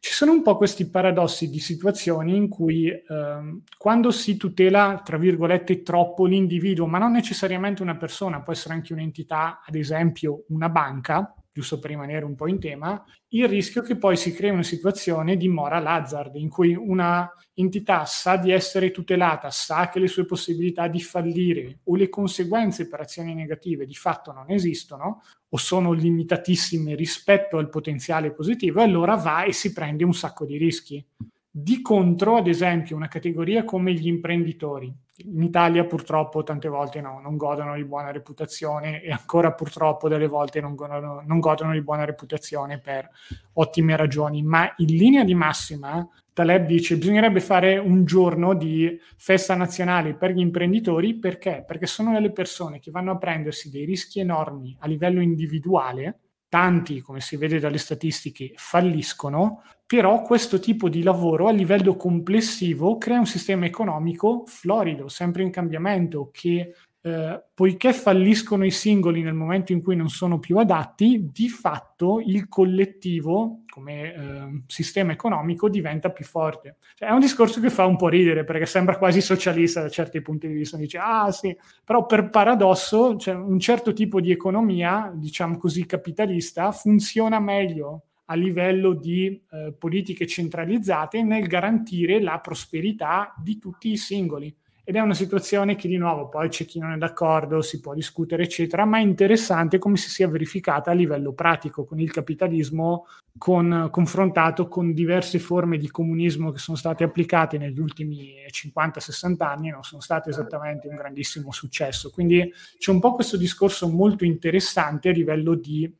[0.00, 5.18] ci sono un po' questi paradossi di situazioni in cui ehm, quando si tutela, tra
[5.18, 10.68] virgolette, troppo l'individuo, ma non necessariamente una persona, può essere anche un'entità, ad esempio una
[10.68, 14.62] banca, giusto per rimanere un po' in tema, il rischio che poi si crei una
[14.62, 20.06] situazione di moral hazard, in cui una entità sa di essere tutelata, sa che le
[20.06, 25.56] sue possibilità di fallire o le conseguenze per azioni negative di fatto non esistono o
[25.56, 30.56] sono limitatissime rispetto al potenziale positivo, e allora va e si prende un sacco di
[30.56, 31.04] rischi.
[31.50, 37.20] Di contro, ad esempio, una categoria come gli imprenditori, in Italia purtroppo tante volte no,
[37.20, 41.82] non godono di buona reputazione e ancora purtroppo delle volte non godono, non godono di
[41.82, 43.08] buona reputazione per
[43.54, 49.56] ottime ragioni, ma in linea di massima Taleb dice bisognerebbe fare un giorno di festa
[49.56, 51.64] nazionale per gli imprenditori perché?
[51.66, 57.00] Perché sono delle persone che vanno a prendersi dei rischi enormi a livello individuale tanti,
[57.00, 63.18] come si vede dalle statistiche, falliscono, però questo tipo di lavoro a livello complessivo crea
[63.18, 66.74] un sistema economico florido, sempre in cambiamento, che
[67.08, 72.20] eh, poiché falliscono i singoli nel momento in cui non sono più adatti, di fatto
[72.24, 76.76] il collettivo come eh, sistema economico diventa più forte.
[76.94, 80.20] Cioè, è un discorso che fa un po' ridere perché sembra quasi socialista da certi
[80.20, 80.76] punti di vista.
[80.76, 86.72] Dice, ah sì, però per paradosso cioè, un certo tipo di economia, diciamo così, capitalista,
[86.72, 93.96] funziona meglio a livello di eh, politiche centralizzate nel garantire la prosperità di tutti i
[93.96, 94.54] singoli
[94.88, 97.92] ed è una situazione che di nuovo poi c'è chi non è d'accordo, si può
[97.92, 103.04] discutere eccetera, ma è interessante come si sia verificata a livello pratico con il capitalismo
[103.36, 109.68] con, confrontato con diverse forme di comunismo che sono state applicate negli ultimi 50-60 anni
[109.68, 112.08] e non sono state esattamente un grandissimo successo.
[112.08, 115.94] Quindi c'è un po' questo discorso molto interessante a livello di...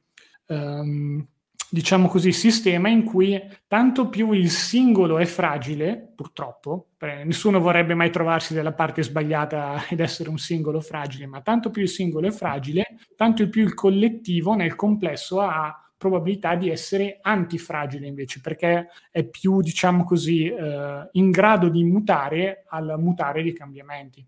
[0.47, 1.29] Um,
[1.71, 6.89] diciamo così, sistema in cui tanto più il singolo è fragile, purtroppo,
[7.25, 11.83] nessuno vorrebbe mai trovarsi dalla parte sbagliata ed essere un singolo fragile, ma tanto più
[11.83, 18.07] il singolo è fragile, tanto più il collettivo nel complesso ha probabilità di essere antifragile
[18.07, 24.25] invece, perché è più, diciamo così, eh, in grado di mutare al mutare dei cambiamenti.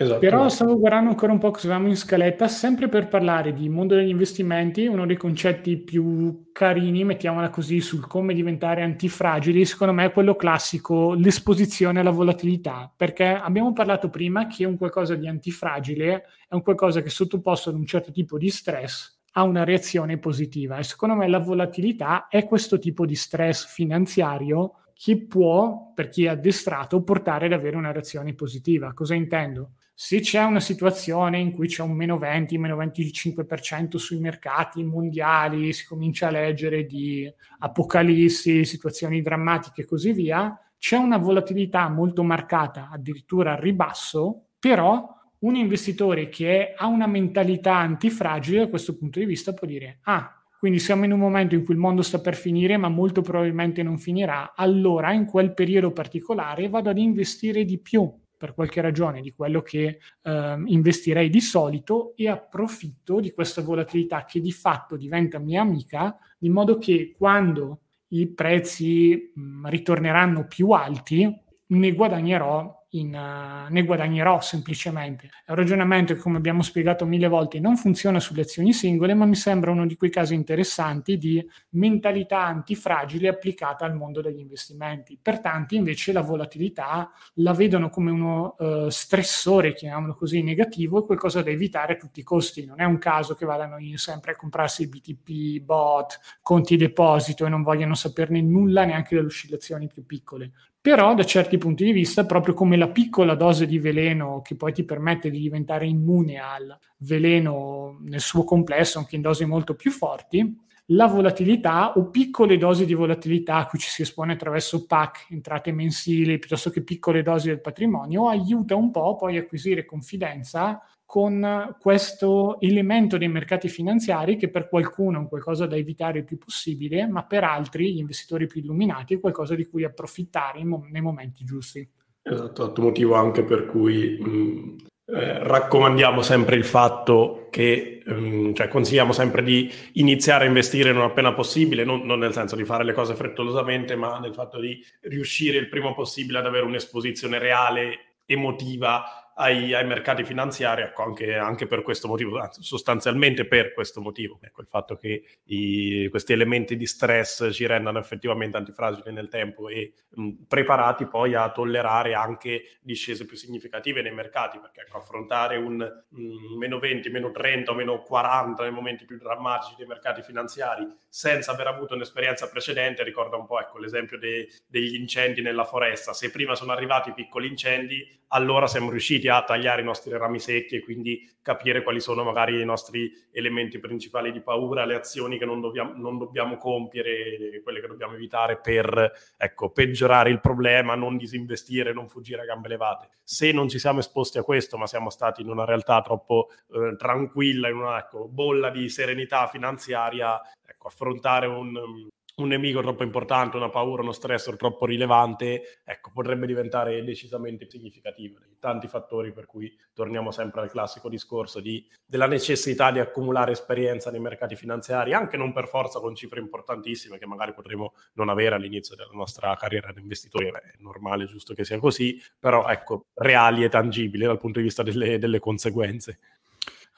[0.00, 0.20] Esatto.
[0.20, 3.96] Però stavo guardando ancora un po' cosa avevamo in scaletta, sempre per parlare di mondo
[3.96, 10.04] degli investimenti, uno dei concetti più carini, mettiamola così, sul come diventare antifragili, secondo me
[10.04, 16.22] è quello classico, l'esposizione alla volatilità, perché abbiamo parlato prima che un qualcosa di antifragile
[16.48, 20.78] è un qualcosa che sottoposto ad un certo tipo di stress ha una reazione positiva
[20.78, 26.24] e secondo me la volatilità è questo tipo di stress finanziario che può, per chi
[26.24, 28.92] è addestrato, portare ad avere una reazione positiva.
[28.94, 29.72] Cosa intendo?
[30.00, 35.72] Se c'è una situazione in cui c'è un meno 20, meno 25% sui mercati mondiali,
[35.72, 42.22] si comincia a leggere di apocalissi, situazioni drammatiche e così via, c'è una volatilità molto
[42.22, 45.04] marcata, addirittura al ribasso, però
[45.40, 50.32] un investitore che ha una mentalità antifragile da questo punto di vista può dire, ah,
[50.60, 53.82] quindi siamo in un momento in cui il mondo sta per finire, ma molto probabilmente
[53.82, 59.20] non finirà, allora in quel periodo particolare vado ad investire di più per qualche ragione
[59.20, 64.96] di quello che eh, investirei di solito e approfitto di questa volatilità che di fatto
[64.96, 71.30] diventa mia amica, di modo che quando i prezzi mh, ritorneranno più alti,
[71.66, 75.28] ne guadagnerò in, uh, ne guadagnerò semplicemente.
[75.44, 79.26] È un ragionamento che, come abbiamo spiegato mille volte, non funziona sulle azioni singole, ma
[79.26, 85.18] mi sembra uno di quei casi interessanti di mentalità antifragile applicata al mondo degli investimenti.
[85.20, 91.06] Per tanti, invece, la volatilità la vedono come uno uh, stressore, chiamiamolo così, negativo e
[91.06, 92.64] qualcosa da evitare a tutti i costi.
[92.64, 97.62] Non è un caso che vadano sempre a comprarsi BTP, bot, conti deposito e non
[97.62, 102.54] vogliano saperne nulla neanche delle oscillazioni più piccole però da certi punti di vista, proprio
[102.54, 107.98] come la piccola dose di veleno che poi ti permette di diventare immune al veleno
[108.02, 112.94] nel suo complesso, anche in dosi molto più forti, la volatilità o piccole dosi di
[112.94, 117.60] volatilità a cui ci si espone attraverso PAC, entrate mensili, piuttosto che piccole dosi del
[117.60, 124.50] patrimonio, aiuta un po' poi a acquisire confidenza con questo elemento dei mercati finanziari che
[124.50, 128.46] per qualcuno è un qualcosa da evitare il più possibile, ma per altri, gli investitori
[128.46, 131.88] più illuminati, è qualcosa di cui approfittare mo- nei momenti giusti.
[132.20, 139.12] Esatto, motivo anche per cui mh, eh, raccomandiamo sempre il fatto che, um, cioè consigliamo
[139.12, 142.92] sempre di iniziare a investire non appena possibile, non, non, nel senso di fare le
[142.92, 149.27] cose frettolosamente, ma nel fatto di riuscire il prima possibile ad avere un'esposizione reale, emotiva
[149.40, 154.62] ai, ai mercati finanziari, ecco, anche, anche, per questo motivo, sostanzialmente per questo motivo, ecco,
[154.62, 159.92] il fatto che i, questi elementi di stress ci rendano effettivamente antifragili nel tempo e
[160.08, 165.76] mh, preparati poi a tollerare anche discese più significative nei mercati, perché ecco, affrontare un
[165.76, 170.84] mh, meno 20, meno 30 o meno 40 nei momenti più drammatici dei mercati finanziari
[171.08, 176.12] senza aver avuto un'esperienza precedente, ricorda un po' ecco, l'esempio de, degli incendi nella foresta,
[176.12, 180.76] se prima sono arrivati piccoli incendi, allora siamo riusciti a tagliare i nostri rami secchi
[180.76, 185.46] e quindi capire quali sono magari i nostri elementi principali di paura, le azioni che
[185.46, 191.16] non dobbiamo, non dobbiamo compiere, quelle che dobbiamo evitare per ecco, peggiorare il problema, non
[191.16, 193.08] disinvestire, non fuggire a gambe levate.
[193.22, 196.96] Se non ci siamo esposti a questo, ma siamo stati in una realtà troppo eh,
[196.96, 202.08] tranquilla, in una ecco, bolla di serenità finanziaria, ecco, affrontare un,
[202.38, 208.38] un nemico troppo importante, una paura, uno stressor troppo rilevante, ecco, potrebbe diventare decisamente significativo.
[208.58, 214.10] Tanti fattori per cui torniamo sempre al classico discorso di, della necessità di accumulare esperienza
[214.10, 218.54] nei mercati finanziari, anche non per forza con cifre importantissime che magari potremo non avere
[218.54, 223.06] all'inizio della nostra carriera di investitori, Beh, è normale, giusto che sia così, però ecco,
[223.14, 226.18] reali e tangibili dal punto di vista delle, delle conseguenze.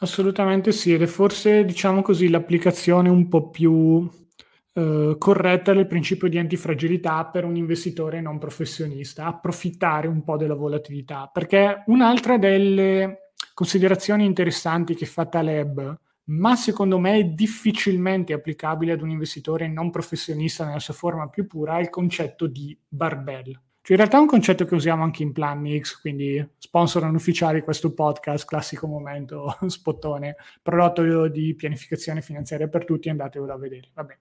[0.03, 4.09] Assolutamente sì, ed è forse, diciamo così, l'applicazione un po' più
[4.81, 10.55] eh, corretta del principio di antifragilità per un investitore non professionista, approfittare un po' della
[10.55, 18.93] volatilità, perché un'altra delle considerazioni interessanti che fa Taleb, ma secondo me è difficilmente applicabile
[18.93, 23.53] ad un investitore non professionista nella sua forma più pura, è il concetto di barbell.
[23.83, 27.63] Cioè, in realtà è un concetto che usiamo anche in Planmix, quindi sponsor non ufficiali
[27.63, 33.91] questo podcast, classico momento spottone, prodotto di pianificazione finanziaria per tutti, andatevelo a vedere.
[33.95, 34.19] Vabbè.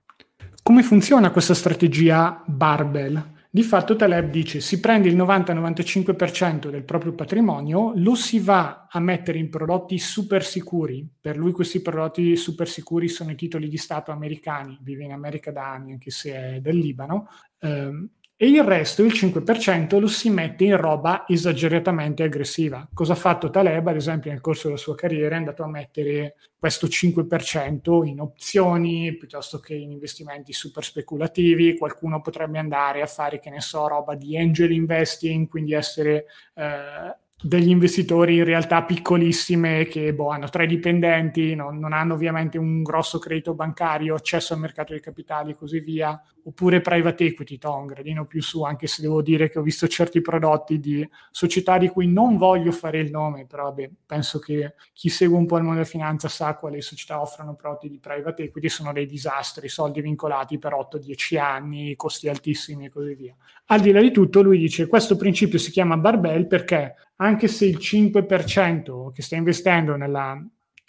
[0.70, 3.38] Come funziona questa strategia barbell?
[3.50, 9.00] Di fatto Taleb dice si prende il 90-95% del proprio patrimonio, lo si va a
[9.00, 11.10] mettere in prodotti super sicuri.
[11.20, 15.50] Per lui questi prodotti super sicuri sono i titoli di Stato americani, vive in America
[15.50, 17.30] da anni anche se è del Libano,
[17.62, 18.08] ehm,
[18.42, 22.88] e il resto, il 5%, lo si mette in roba esageratamente aggressiva.
[22.94, 25.36] Cosa ha fatto Taleb, ad esempio, nel corso della sua carriera?
[25.36, 31.78] È andato a mettere questo 5% in opzioni piuttosto che in investimenti super speculativi.
[31.78, 36.24] Qualcuno potrebbe andare a fare, che ne so, roba di angel investing, quindi essere...
[36.54, 42.58] Eh, degli investitori in realtà piccolissime che boh, hanno tre dipendenti, non, non, hanno ovviamente
[42.58, 47.58] un grosso credito bancario, accesso al mercato dei capitali e così via, oppure private equity,
[47.58, 51.08] to, un gradino più su, anche se devo dire che ho visto certi prodotti di
[51.32, 55.46] società di cui non voglio fare il nome, però vabbè, penso che chi segue un
[55.46, 59.06] po' il mondo della finanza sa quali società offrono prodotti di private equity, sono dei
[59.06, 63.36] disastri, soldi vincolati per 8-10 anni, costi altissimi e così via.
[63.68, 67.66] Al di là di tutto, lui dice questo principio si chiama barbell perché anche se
[67.66, 70.42] il 5% che stai investendo nella,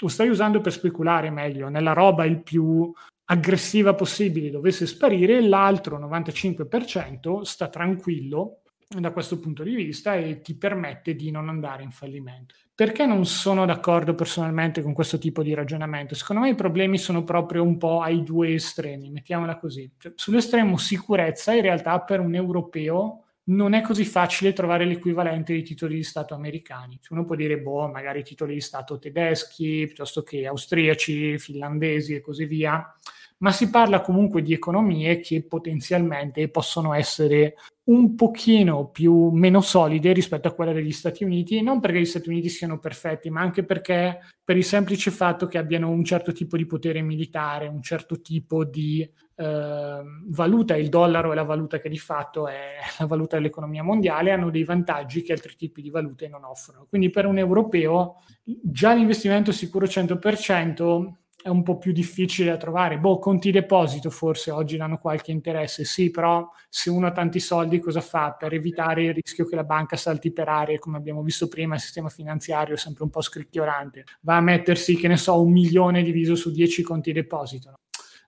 [0.03, 2.93] o stai usando per speculare meglio, nella roba il più
[3.25, 10.57] aggressiva possibile dovesse sparire, l'altro 95% sta tranquillo da questo punto di vista e ti
[10.57, 12.55] permette di non andare in fallimento.
[12.75, 16.15] Perché non sono d'accordo personalmente con questo tipo di ragionamento?
[16.15, 19.89] Secondo me i problemi sono proprio un po' ai due estremi, mettiamola così.
[19.97, 25.63] Cioè, sull'estremo sicurezza, in realtà per un europeo non è così facile trovare l'equivalente di
[25.63, 26.99] titoli di Stato americani.
[27.01, 32.21] Cioè uno può dire, boh, magari titoli di Stato tedeschi, piuttosto che austriaci, finlandesi e
[32.21, 32.95] così via,
[33.39, 40.13] ma si parla comunque di economie che potenzialmente possono essere un pochino più meno solide
[40.13, 43.65] rispetto a quella degli Stati Uniti, non perché gli Stati Uniti siano perfetti, ma anche
[43.65, 48.21] perché per il semplice fatto che abbiano un certo tipo di potere militare, un certo
[48.21, 49.09] tipo di
[49.41, 54.33] eh, valuta, il dollaro è la valuta che di fatto è la valuta dell'economia mondiale,
[54.33, 56.87] hanno dei vantaggi che altri tipi di valute non offrono.
[56.89, 61.13] Quindi per un europeo già l'investimento sicuro 100%
[61.43, 62.99] è un po' più difficile da trovare.
[62.99, 67.79] Boh, conti deposito forse oggi danno qualche interesse, sì, però se uno ha tanti soldi
[67.79, 68.33] cosa fa?
[68.39, 71.81] Per evitare il rischio che la banca salti per aria, come abbiamo visto prima, il
[71.81, 74.05] sistema finanziario è sempre un po' scricchiorante.
[74.21, 77.73] Va a mettersi, che ne so, un milione diviso su 10 conti deposito.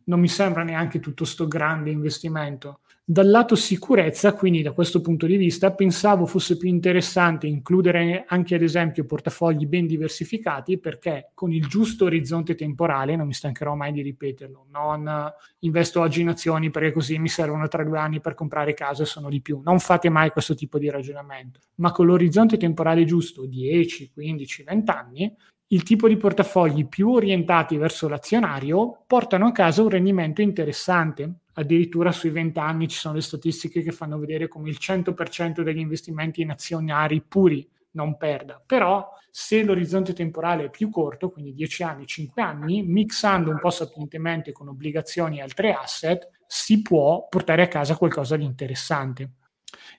[0.05, 0.13] No?
[0.13, 2.81] non mi sembra neanche tutto sto grande investimento.
[3.05, 8.55] Dal lato sicurezza, quindi da questo punto di vista, pensavo fosse più interessante includere anche
[8.55, 13.93] ad esempio portafogli ben diversificati perché con il giusto orizzonte temporale, non mi stancherò mai
[13.93, 18.35] di ripeterlo, non investo oggi in azioni perché così mi servono tra due anni per
[18.35, 19.61] comprare casa e sono di più.
[19.65, 24.91] Non fate mai questo tipo di ragionamento, ma con l'orizzonte temporale giusto, 10, 15, 20
[24.91, 25.37] anni,
[25.73, 32.13] il tipo di portafogli più orientati verso l'azionario portano a casa un rendimento interessante addirittura
[32.13, 36.43] sui 20 anni ci sono le statistiche che fanno vedere come il 100% degli investimenti
[36.43, 38.63] in azionari puri non perda.
[38.65, 43.71] Però se l'orizzonte temporale è più corto, quindi 10 anni, 5 anni, mixando un po'
[43.71, 49.33] sapientemente con obbligazioni e altri asset, si può portare a casa qualcosa di interessante.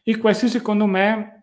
[0.04, 1.43] E questi secondo me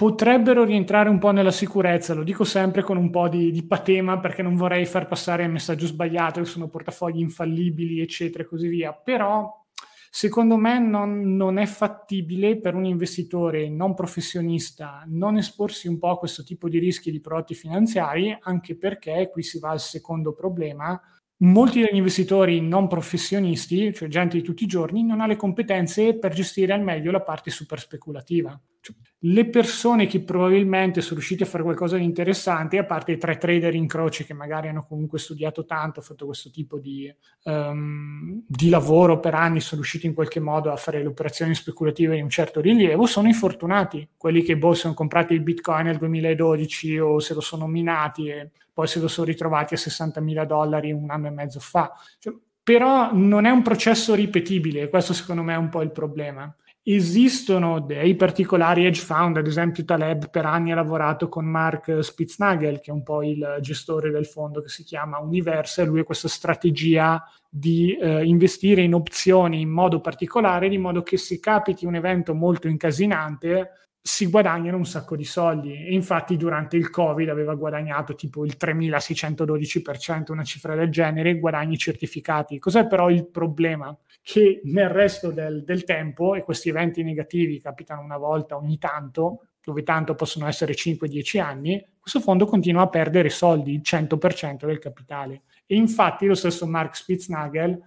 [0.00, 4.18] potrebbero rientrare un po' nella sicurezza, lo dico sempre con un po' di, di, patema
[4.18, 8.66] perché non vorrei far passare il messaggio sbagliato che sono portafogli infallibili, eccetera e così
[8.68, 9.62] via, però
[10.10, 16.12] secondo me non, non, è fattibile per un investitore non professionista non esporsi un po'
[16.12, 20.32] a questo tipo di rischi di prodotti finanziari, anche perché qui si va al secondo
[20.32, 20.98] problema,
[21.40, 26.16] molti degli investitori non professionisti, cioè gente di tutti i giorni, non ha le competenze
[26.16, 28.58] per gestire al meglio la parte super speculativa.
[28.80, 33.18] Cioè, le persone che probabilmente sono riuscite a fare qualcosa di interessante, a parte i
[33.18, 37.14] tre trader in croce che magari hanno comunque studiato tanto, fatto questo tipo di,
[37.44, 42.14] um, di lavoro per anni, sono riusciti in qualche modo a fare le operazioni speculative
[42.14, 45.98] di un certo rilievo, sono i fortunati, quelli che boh, sono comprati il bitcoin nel
[45.98, 50.46] 2012 o se lo sono minati e poi se lo sono ritrovati a 60 mila
[50.46, 51.92] dollari un anno e mezzo fa.
[52.18, 56.54] Cioè, però non è un processo ripetibile, questo secondo me è un po' il problema.
[56.82, 62.80] Esistono dei particolari hedge fund, ad esempio Taleb per anni ha lavorato con Mark Spitznagel,
[62.80, 66.28] che è un po' il gestore del fondo che si chiama Universe, lui ha questa
[66.28, 71.96] strategia di eh, investire in opzioni in modo particolare, di modo che se capiti un
[71.96, 75.72] evento molto incasinante, si guadagnano un sacco di soldi.
[75.72, 81.76] E infatti durante il covid aveva guadagnato tipo il 3612% una cifra del genere guadagni
[81.76, 82.58] certificati.
[82.58, 83.96] Cos'è però il problema?
[84.22, 89.46] Che nel resto del, del tempo e questi eventi negativi capitano una volta ogni tanto
[89.62, 94.78] dove tanto possono essere 5-10 anni questo fondo continua a perdere soldi il 100% del
[94.78, 95.42] capitale.
[95.66, 97.78] E infatti lo stesso Mark Spitznagel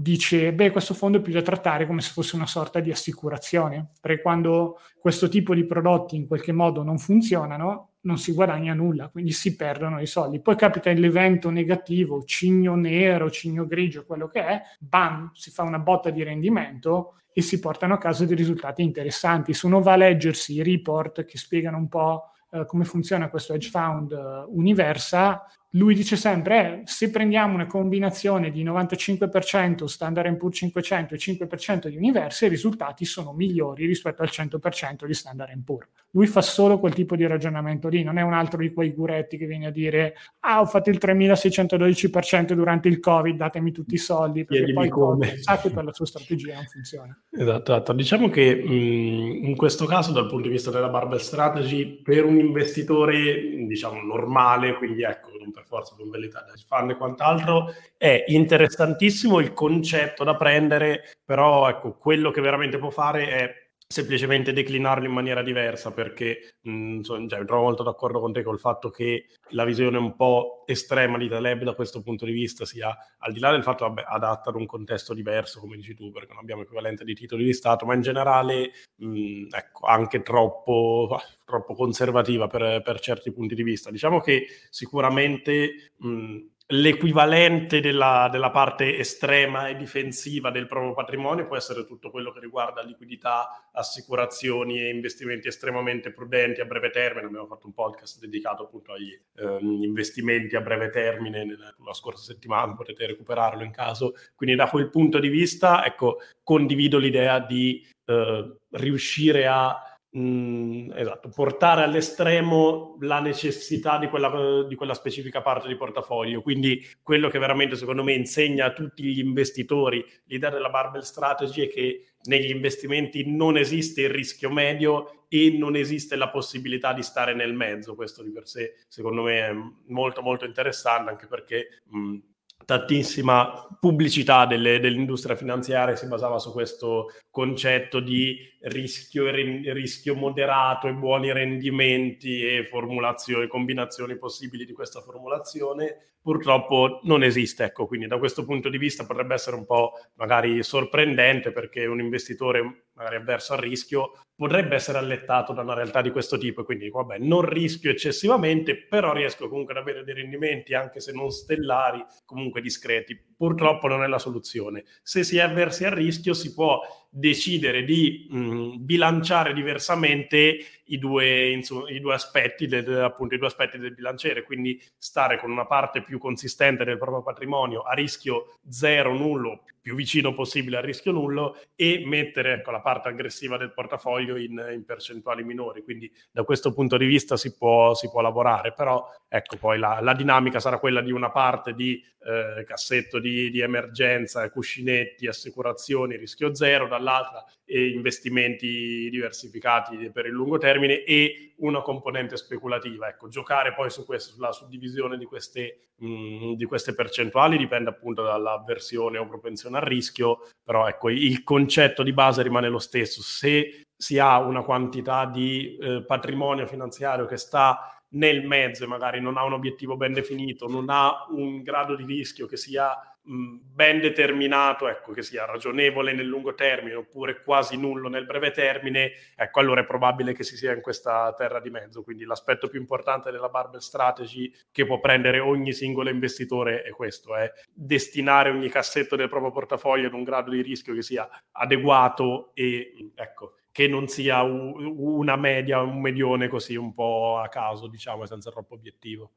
[0.00, 3.90] dice, beh, questo fondo è più da trattare come se fosse una sorta di assicurazione,
[4.00, 9.08] perché quando questo tipo di prodotti in qualche modo non funzionano, non si guadagna nulla,
[9.08, 10.40] quindi si perdono i soldi.
[10.40, 15.78] Poi capita l'evento negativo, cigno nero, cigno grigio, quello che è, bam, si fa una
[15.78, 19.52] botta di rendimento e si portano a casa dei risultati interessanti.
[19.52, 23.52] Se uno va a leggersi i report che spiegano un po' eh, come funziona questo
[23.52, 25.44] hedge fund uh, Universa,
[25.74, 31.88] lui dice sempre, eh, se prendiamo una combinazione di 95% Standard Poor's 500 e 5%
[31.88, 35.88] di Universe, i risultati sono migliori rispetto al 100% di Standard Poor's.
[36.12, 39.36] Lui fa solo quel tipo di ragionamento lì, non è un altro di quei guretti
[39.36, 43.98] che viene a dire ah ho fatto il 3612% durante il Covid, datemi tutti i
[43.98, 45.36] soldi, perché Chiedimi poi come.
[45.38, 47.16] sa che per la sua strategia non funziona.
[47.30, 47.92] Esatto, esatto.
[47.92, 52.38] diciamo che mh, in questo caso dal punto di vista della barbell strategy, per un
[52.38, 55.30] investitore diciamo normale, quindi ecco,
[55.60, 61.92] per forza velità da fan e quant'altro, è interessantissimo il concetto da prendere, però ecco,
[61.92, 63.59] quello che veramente può fare è
[63.92, 68.60] semplicemente declinarlo in maniera diversa perché mh, mm, cioè, trovo molto d'accordo con te col
[68.60, 72.96] fatto che la visione un po' estrema di Taleb da questo punto di vista sia
[73.18, 76.32] al di là del fatto vabbè, adatta ad un contesto diverso come dici tu perché
[76.32, 81.20] non abbiamo equivalente di titoli di Stato ma in generale mh, mm, ecco, anche troppo,
[81.44, 83.90] troppo conservativa per, per, certi punti di vista.
[83.90, 86.38] Diciamo che sicuramente mh, mm,
[86.70, 92.40] l'equivalente della, della, parte estrema e difensiva del proprio patrimonio può essere tutto quello che
[92.40, 97.26] riguarda liquidità, assicurazioni e investimenti estremamente prudenti a breve termine.
[97.26, 101.46] Abbiamo fatto un podcast dedicato appunto agli eh, investimenti a breve termine
[101.84, 104.14] la scorsa settimana, potete recuperarlo in caso.
[104.34, 111.28] Quindi da quel punto di vista, ecco, condivido l'idea di eh, riuscire a Mm, esatto,
[111.28, 116.42] portare all'estremo la necessità di quella, di quella, specifica parte di portafoglio.
[116.42, 121.66] Quindi quello che veramente secondo me insegna a tutti gli investitori l'idea della barbell strategy
[121.66, 127.04] è che negli investimenti non esiste il rischio medio e non esiste la possibilità di
[127.04, 127.94] stare nel mezzo.
[127.94, 129.54] Questo di per sé secondo me è
[129.86, 132.16] molto molto interessante anche perché mh, mm,
[132.64, 140.92] tantissima pubblicità delle, dell'industria finanziaria si basava su questo concetto di rischio, rischio moderato e
[140.92, 146.09] buoni rendimenti e formulazioni, combinazioni possibili di questa formulazione.
[146.22, 147.64] Purtroppo non esiste.
[147.64, 152.00] Ecco, quindi da questo punto di vista potrebbe essere un po' magari sorprendente perché un
[152.00, 156.64] investitore magari avverso al rischio potrebbe essere allettato da una realtà di questo tipo e
[156.64, 161.12] quindi dico, vabbè, non rischio eccessivamente, però riesco comunque ad avere dei rendimenti anche se
[161.12, 163.18] non stellari, comunque discreti.
[163.36, 164.84] Purtroppo non è la soluzione.
[165.02, 166.80] Se si è avversi al rischio si può
[167.12, 173.48] decidere di mh, bilanciare diversamente i due, insomma, i due aspetti del, appunto i due
[173.48, 178.58] aspetti del bilanciere, quindi stare con una parte più consistente del proprio patrimonio a rischio
[178.68, 183.72] zero, nullo, più vicino possibile al rischio nullo e mettere ecco, la parte aggressiva del
[183.72, 185.82] portafoglio in, in, percentuali minori.
[185.82, 190.00] Quindi da questo punto di vista si può, si può lavorare, però ecco poi la,
[190.00, 196.16] la, dinamica sarà quella di una parte di eh, cassetto di, di, emergenza, cuscinetti, assicurazioni,
[196.16, 197.44] rischio zero, dall'altra
[197.78, 203.08] investimenti diversificati per il lungo termine e una componente speculativa.
[203.08, 207.90] Ecco, giocare poi su questo, sulla suddivisione di queste, mh, mm, di queste percentuali dipende
[207.90, 213.22] appunto dall'avversione o propensione al rischio, però ecco, il concetto di base rimane lo stesso.
[213.22, 219.20] Se si ha una quantità di eh, patrimonio finanziario che sta nel mezzo e magari
[219.20, 224.00] non ha un obiettivo ben definito, non ha un grado di rischio che sia ben
[224.00, 229.60] determinato, ecco, che sia ragionevole nel lungo termine oppure quasi nullo nel breve termine, ecco,
[229.60, 232.02] allora è probabile che si sia in questa terra di mezzo.
[232.02, 237.36] Quindi l'aspetto più importante della barbell strategy che può prendere ogni singolo investitore è questo,
[237.36, 242.50] è destinare ogni cassetto del proprio portafoglio ad un grado di rischio che sia adeguato
[242.54, 248.26] e ecco, che non sia una media, un medione così un po' a caso, diciamo,
[248.26, 249.32] senza troppo obiettivo.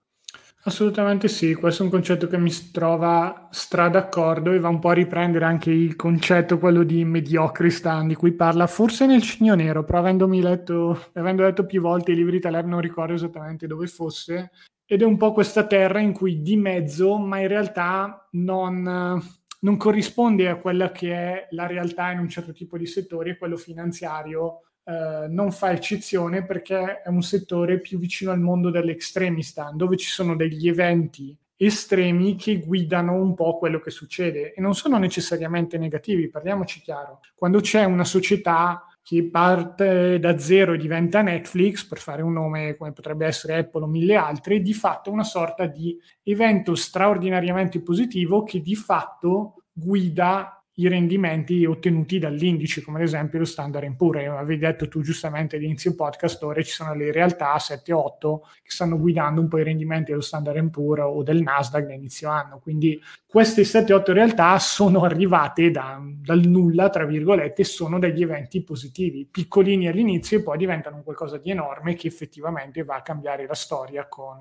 [0.65, 4.89] Assolutamente sì, questo è un concetto che mi trova stra d'accordo e va un po'
[4.89, 9.83] a riprendere anche il concetto, quello di mediocristan, di cui parla forse nel Cigno Nero,
[9.83, 14.51] però avendomi letto, avendo letto più volte i libri Taleb non ricordo esattamente dove fosse,
[14.85, 19.21] ed è un po' questa terra in cui di mezzo, ma in realtà non
[19.63, 23.55] non corrisponde a quella che è la realtà in un certo tipo di settori quello
[23.55, 29.97] finanziario eh, non fa eccezione perché è un settore più vicino al mondo dell'extremistan, dove
[29.97, 34.97] ci sono degli eventi estremi che guidano un po' quello che succede e non sono
[34.97, 37.21] necessariamente negativi, parliamoci chiaro.
[37.35, 42.75] Quando c'è una società che parte da zero e diventa Netflix, per fare un nome
[42.77, 48.43] come potrebbe essere Apple o mille altri, di fatto una sorta di evento straordinariamente positivo
[48.43, 54.27] che di fatto guida i rendimenti ottenuti dall'indice, come ad esempio lo Standard Poor's.
[54.27, 59.41] Avevi detto tu giustamente all'inizio podcast, ora ci sono le realtà 7-8 che stanno guidando
[59.41, 62.59] un po' i rendimenti dello Standard Poor's o del Nasdaq da inizio anno.
[62.59, 69.27] Quindi queste 7-8 realtà sono arrivate da, dal nulla, tra virgolette, sono degli eventi positivi,
[69.29, 74.07] piccolini all'inizio e poi diventano qualcosa di enorme che effettivamente va a cambiare la storia
[74.07, 74.39] con,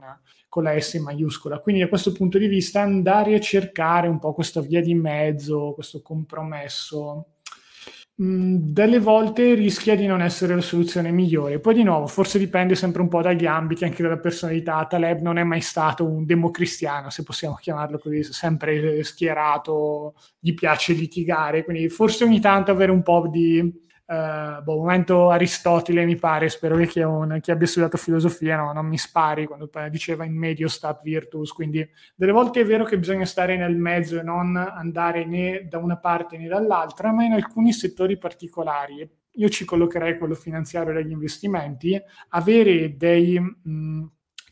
[0.52, 1.60] con la S maiuscola.
[1.60, 5.72] Quindi da questo punto di vista andare a cercare un po' questa via di mezzo,
[5.72, 7.28] questo compromesso,
[8.22, 11.58] mm, delle volte rischia di non essere la soluzione migliore.
[11.58, 14.84] Poi di nuovo, forse dipende sempre un po' dagli ambiti, anche dalla personalità.
[14.84, 20.92] Taleb non è mai stato un democristiano, se possiamo chiamarlo così, sempre schierato, gli piace
[20.92, 23.72] litigare, quindi forse ogni tanto avere un po' di
[24.04, 28.72] Uh, boh, momento Aristotele mi pare, spero che chi, un, chi abbia studiato filosofia no,
[28.72, 32.98] non mi spari quando diceva in medio stat virtus, quindi delle volte è vero che
[32.98, 37.32] bisogna stare nel mezzo e non andare né da una parte né dall'altra, ma in
[37.32, 41.98] alcuni settori particolari, io ci collocherei quello finanziario degli investimenti,
[42.30, 44.06] avere dei mh,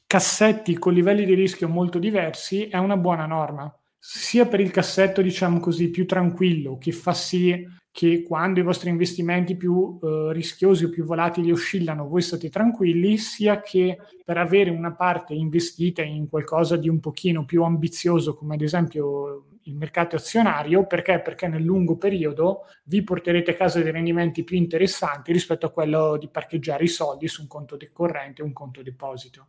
[0.07, 3.73] cassetti con livelli di rischio molto diversi è una buona norma
[4.03, 8.89] sia per il cassetto, diciamo così, più tranquillo, che fa sì che quando i vostri
[8.89, 14.71] investimenti più eh, rischiosi o più volatili oscillano, voi state tranquilli, sia che per avere
[14.71, 20.17] una parte investita in qualcosa di un pochino più ambizioso, come ad esempio il mercato
[20.17, 21.21] azionario, perché?
[21.21, 26.17] Perché nel lungo periodo vi porterete a casa dei rendimenti più interessanti rispetto a quello
[26.17, 29.49] di parcheggiare i soldi su un conto corrente o un conto deposito.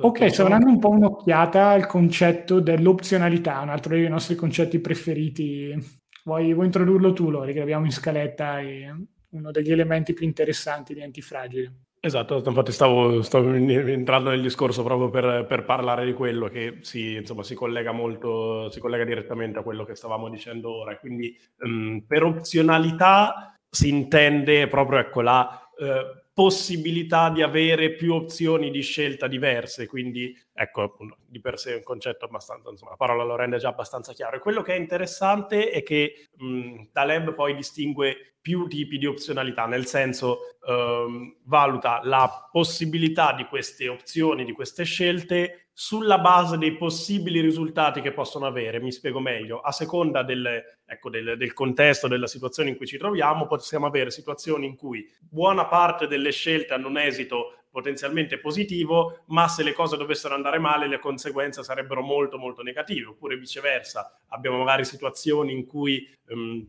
[0.00, 5.74] Ok, sto dando un po' un'occhiata al concetto dell'opzionalità, un altro dei nostri concetti preferiti
[6.28, 8.58] Vuoi, vuoi introdurlo tu, Lori, che abbiamo in scaletta
[9.30, 11.72] uno degli elementi più interessanti di Antifragile.
[12.00, 17.14] Esatto, infatti stavo, stavo entrando nel discorso proprio per, per, parlare di quello che si,
[17.14, 20.98] insomma, si collega molto, si collega direttamente a quello che stavamo dicendo ora.
[20.98, 25.48] Quindi um, per opzionalità si intende proprio ecco, la
[25.78, 31.76] uh, possibilità di avere più opzioni di scelta diverse, quindi ecco, di per sé è
[31.76, 34.36] un concetto abbastanza, insomma, la parola lo rende già abbastanza chiaro.
[34.36, 39.66] E quello che è interessante è che mh, Taleb poi distingue più tipi di opzionalità,
[39.66, 46.76] nel senso ehm, valuta la possibilità di queste opzioni, di queste scelte sulla base dei
[46.76, 48.80] possibili risultati che possono avere.
[48.80, 49.60] Mi spiego meglio.
[49.60, 54.10] A seconda del, ecco, del, del, contesto, della situazione in cui ci troviamo, possiamo avere
[54.10, 59.72] situazioni in cui buona parte delle scelte hanno un esito potenzialmente positivo, ma se le
[59.72, 64.18] cose dovessero andare male le conseguenze sarebbero molto molto negative, oppure viceversa.
[64.30, 66.66] Abbiamo magari situazioni in cui um,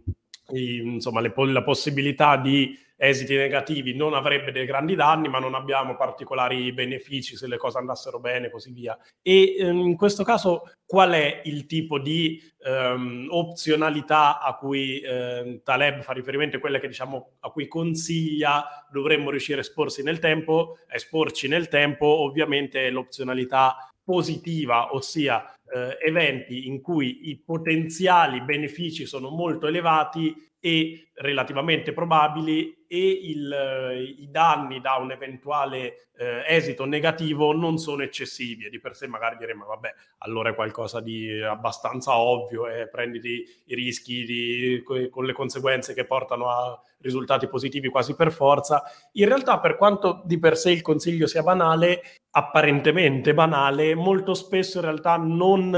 [0.51, 5.95] insomma, le, la possibilità di esiti negativi non avrebbe dei grandi danni, ma non abbiamo
[5.95, 8.97] particolari benefici se le cose andassero bene e così via.
[9.22, 15.62] E ehm, in questo caso qual è il tipo di ehm, opzionalità a cui eh,
[15.64, 20.78] Taleb fa riferimento, quelle che diciamo a cui consiglia dovremmo riuscire a esporsi nel tempo,
[20.89, 29.06] a esporci nel tempo, ovviamente l'opzionalità positiva, ossia eh, eventi in cui i potenziali benefici
[29.06, 36.43] sono molto elevati e relativamente probabili e il, eh, i danni da un eventuale eh,
[36.47, 40.99] esito negativo non sono eccessivi e di per sé magari diremmo vabbè allora è qualcosa
[40.99, 47.47] di abbastanza ovvio e prenditi i rischi di, con le conseguenze che portano a risultati
[47.47, 48.84] positivi quasi per forza.
[49.14, 52.01] In realtà per quanto di per sé il consiglio sia banale
[52.32, 55.74] apparentemente banale molto spesso in realtà non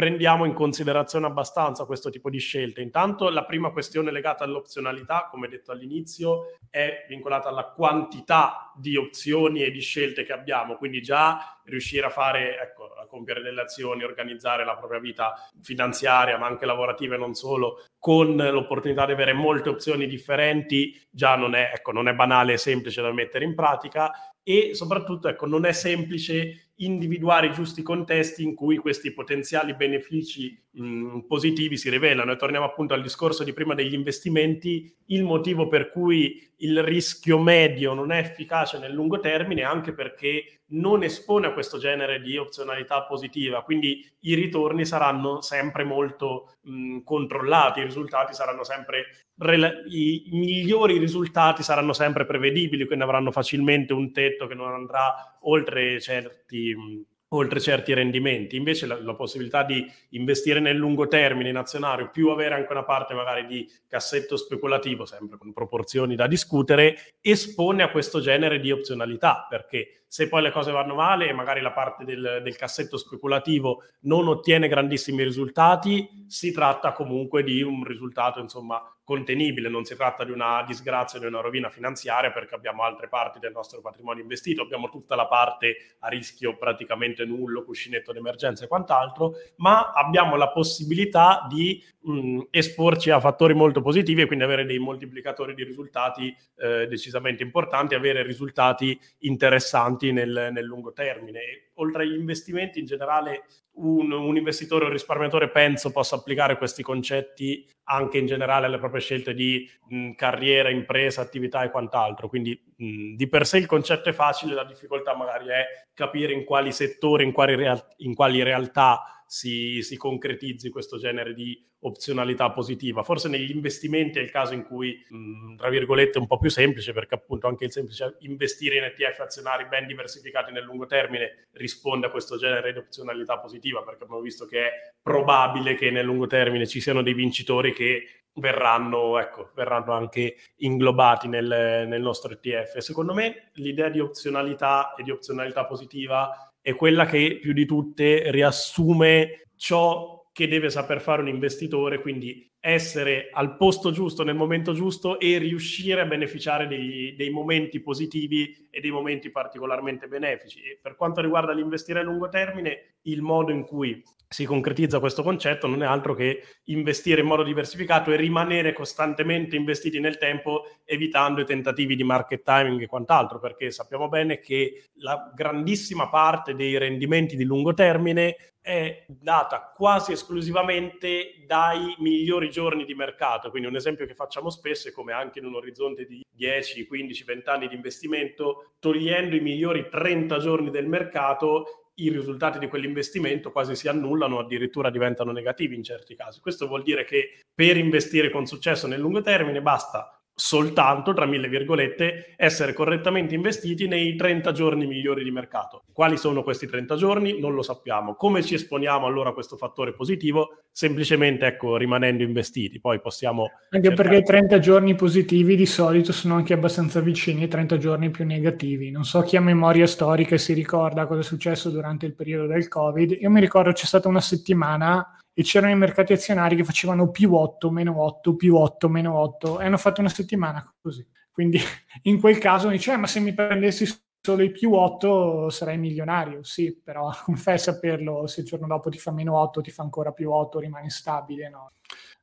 [0.00, 2.80] prendiamo in considerazione abbastanza questo tipo di scelte.
[2.80, 9.62] Intanto la prima questione legata all'opzionalità, come detto all'inizio, è vincolata alla quantità di opzioni
[9.62, 14.04] e di scelte che abbiamo, quindi già riuscire a fare, ecco, a compiere delle azioni,
[14.04, 19.32] organizzare la propria vita finanziaria, ma anche lavorativa e non solo, con l'opportunità di avere
[19.32, 23.54] molte opzioni differenti, già non è, ecco, non è banale e semplice da mettere in
[23.54, 24.12] pratica
[24.42, 30.58] e soprattutto ecco, non è semplice individuare i giusti contesti in cui questi potenziali benefici
[30.70, 32.32] mh, positivi si rivelano.
[32.32, 37.38] E torniamo appunto al discorso di prima degli investimenti, il motivo per cui il rischio
[37.38, 42.36] medio non è efficace nel lungo termine anche perché non espone a questo genere di
[42.36, 49.06] opzionalità positiva, quindi i ritorni saranno sempre molto mh, controllati, i risultati saranno sempre
[49.38, 55.38] rela- i migliori risultati saranno sempre prevedibili, quindi avranno facilmente un tetto che non andrà
[55.42, 58.56] oltre certi oltre certi rendimenti.
[58.56, 62.84] Invece la, la, possibilità di investire nel lungo termine in azionario, più avere anche una
[62.84, 68.70] parte magari di cassetto speculativo, sempre con proporzioni da discutere, espone a questo genere di
[68.70, 72.96] opzionalità, perché se poi le cose vanno male e magari la parte del, del cassetto
[72.96, 79.94] speculativo non ottiene grandissimi risultati, si tratta comunque di un risultato, insomma, contenibile, non si
[79.96, 84.22] tratta di una disgrazia, di una rovina finanziaria perché abbiamo altre parti del nostro patrimonio
[84.22, 90.36] investito, abbiamo tutta la parte a rischio praticamente nullo, cuscinetto d'emergenza e quant'altro, ma abbiamo
[90.36, 95.64] la possibilità di mh, esporci a fattori molto positivi e quindi avere dei moltiplicatori di
[95.64, 101.40] risultati eh, decisamente importanti, avere risultati interessanti nel, nel lungo termine.
[101.40, 106.58] E, oltre agli investimenti in generale un, un, investitore o un risparmiatore penso possa applicare
[106.58, 112.28] questi concetti anche in generale alle proprie scelte di mh, carriera, impresa, attività e quant'altro.
[112.28, 116.44] Quindi mh, di per sé il concetto è facile, la difficoltà magari è capire in
[116.44, 122.50] quali settori, in quali, real- in quali realtà si, si, concretizzi questo genere di opzionalità
[122.50, 123.04] positiva.
[123.04, 126.50] Forse negli investimenti è il caso in cui, mh, tra virgolette, è un po' più
[126.50, 131.46] semplice, perché appunto anche il semplice investire in ETF azionari ben diversificati nel lungo termine
[131.52, 136.04] risponde a questo genere di opzionalità positiva, perché abbiamo visto che è probabile che nel
[136.04, 142.32] lungo termine ci siano dei vincitori che verranno, ecco, verranno anche inglobati nel, nel nostro
[142.32, 142.78] ETF.
[142.78, 148.30] Secondo me l'idea di opzionalità e di opzionalità positiva è quella che più di tutte
[148.30, 154.74] riassume ciò che deve saper fare un investitore, quindi essere al posto giusto nel momento
[154.74, 160.60] giusto e riuscire a beneficiare dei, dei momenti positivi e dei momenti particolarmente benefici.
[160.60, 164.02] E per quanto riguarda l'investire a lungo termine, il modo in cui
[164.32, 169.56] si concretizza questo concetto non è altro che investire in modo diversificato e rimanere costantemente
[169.56, 174.90] investiti nel tempo evitando i tentativi di market timing e quant'altro, perché sappiamo bene che
[174.98, 182.84] la grandissima parte dei rendimenti di lungo termine è data quasi esclusivamente dai migliori giorni
[182.84, 183.50] di mercato.
[183.50, 187.24] Quindi un esempio che facciamo spesso è come anche in un orizzonte di 10, 15,
[187.24, 193.52] 20 anni di investimento, togliendo i migliori 30 giorni del mercato, i risultati di quell'investimento
[193.52, 196.40] quasi si annullano addirittura diventano negativi in certi casi.
[196.40, 201.48] Questo vuol dire che per investire con successo nel lungo termine basta soltanto, tra mille
[201.48, 205.82] virgolette, essere correttamente investiti nei 30 giorni migliori di mercato.
[205.92, 207.38] Quali sono questi 30 giorni?
[207.38, 208.14] Non lo sappiamo.
[208.14, 210.62] Come ci esponiamo allora a questo fattore positivo?
[210.70, 212.80] Semplicemente, ecco, rimanendo investiti.
[212.80, 213.50] Poi possiamo...
[213.68, 214.08] Anche cercare...
[214.08, 218.24] perché i 30 giorni positivi di solito sono anche abbastanza vicini ai 30 giorni più
[218.24, 218.90] negativi.
[218.90, 222.46] Non so chi ha memoria storica e si ricorda cosa è successo durante il periodo
[222.46, 223.18] del Covid.
[223.20, 227.32] Io mi ricordo c'è stata una settimana e c'erano i mercati azionari che facevano più
[227.34, 231.06] 8, meno 8, più 8, meno 8 e hanno fatto una settimana così.
[231.30, 231.58] Quindi
[232.02, 233.86] in quel caso mi dice, eh, ma se mi prendessi
[234.20, 238.90] solo i più 8 sarei milionario, sì, però come fai saperlo se il giorno dopo
[238.90, 241.72] ti fa meno 8, ti fa ancora più 8, rimane stabile, no?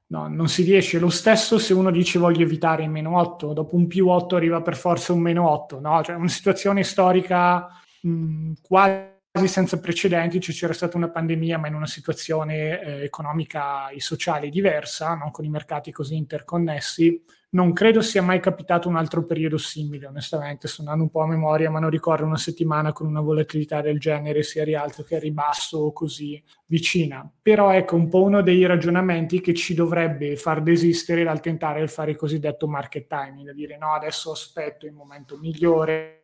[0.10, 1.00] No, non si riesce.
[1.00, 4.62] Lo stesso se uno dice voglio evitare il meno 8, dopo un più 8 arriva
[4.62, 6.04] per forza un meno 8, no?
[6.04, 7.68] Cioè una situazione storica
[8.02, 9.16] mh, quasi
[9.46, 14.50] senza precedenti, cioè c'era stata una pandemia ma in una situazione eh, economica e sociale
[14.50, 17.24] diversa, non con i mercati così interconnessi.
[17.50, 21.28] Non credo sia mai capitato un altro periodo simile, onestamente, sto andando un po' a
[21.28, 25.16] memoria, ma non ricordo una settimana con una volatilità del genere, sia a rialzo che
[25.16, 27.30] a ribasso così vicina.
[27.42, 31.90] Però ecco un po' uno dei ragionamenti che ci dovrebbe far desistere dal tentare il
[31.90, 36.17] fare il cosiddetto market timing, da dire no, adesso aspetto il momento migliore,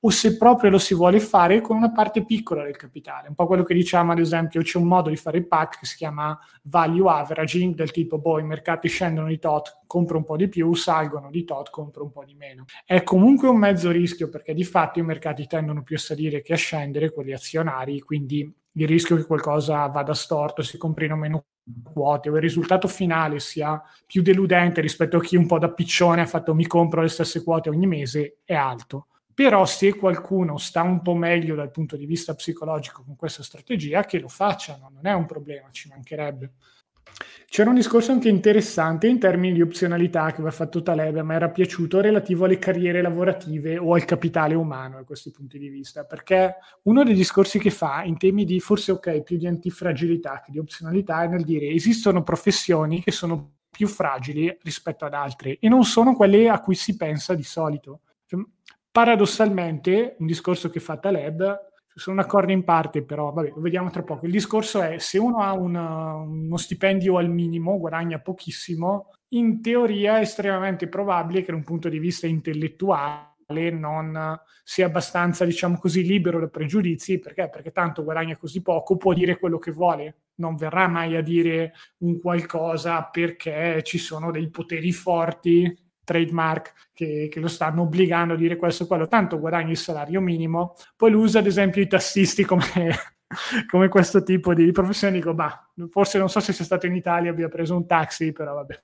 [0.00, 3.28] o se proprio lo si vuole fare con una parte piccola del capitale.
[3.28, 5.86] Un po' quello che diciamo, ad esempio, c'è un modo di fare il pack che
[5.86, 10.36] si chiama value averaging, del tipo, boh, i mercati scendono di tot, compro un po'
[10.36, 12.64] di più, salgono di tot, compro un po' di meno.
[12.84, 16.52] È comunque un mezzo rischio perché di fatto i mercati tendono più a salire che
[16.52, 21.44] a scendere, quelli azionari, quindi il rischio che qualcosa vada storto, si comprino meno
[21.92, 26.22] quote o il risultato finale sia più deludente rispetto a chi un po' da piccione
[26.22, 29.08] ha fatto mi compro le stesse quote ogni mese è alto.
[29.34, 34.04] Però se qualcuno sta un po' meglio dal punto di vista psicologico con questa strategia,
[34.04, 36.52] che lo facciano, non è un problema, ci mancherebbe.
[37.46, 41.34] C'era un discorso anche interessante in termini di opzionalità che aveva fatto Taleb, a me
[41.34, 46.04] era piaciuto, relativo alle carriere lavorative o al capitale umano da questi punti di vista,
[46.04, 46.54] perché
[46.84, 50.58] uno dei discorsi che fa in temi di, forse ok, più di antifragilità che di
[50.58, 55.84] opzionalità, è nel dire esistono professioni che sono più fragili rispetto ad altre e non
[55.84, 58.00] sono quelle a cui si pensa di solito.
[58.92, 64.02] Paradossalmente, un discorso che fa Taleb, sono d'accordo in parte, però vabbè, lo vediamo tra
[64.02, 64.26] poco.
[64.26, 70.18] Il discorso è se uno ha una, uno stipendio al minimo, guadagna pochissimo, in teoria
[70.18, 76.04] è estremamente probabile che da un punto di vista intellettuale non sia abbastanza, diciamo così,
[76.04, 77.48] libero da pregiudizi, perché?
[77.48, 81.72] Perché tanto guadagna così poco, può dire quello che vuole, non verrà mai a dire
[82.00, 88.36] un qualcosa perché ci sono dei poteri forti trademark che, che, lo stanno obbligando a
[88.36, 91.86] dire questo o quello, tanto guadagni il salario minimo, poi lo usa ad esempio i
[91.86, 92.64] tassisti come,
[93.70, 97.30] come questo tipo di professione, dico, bah, forse non so se sia stato in Italia,
[97.30, 98.82] abbia preso un taxi, però vabbè,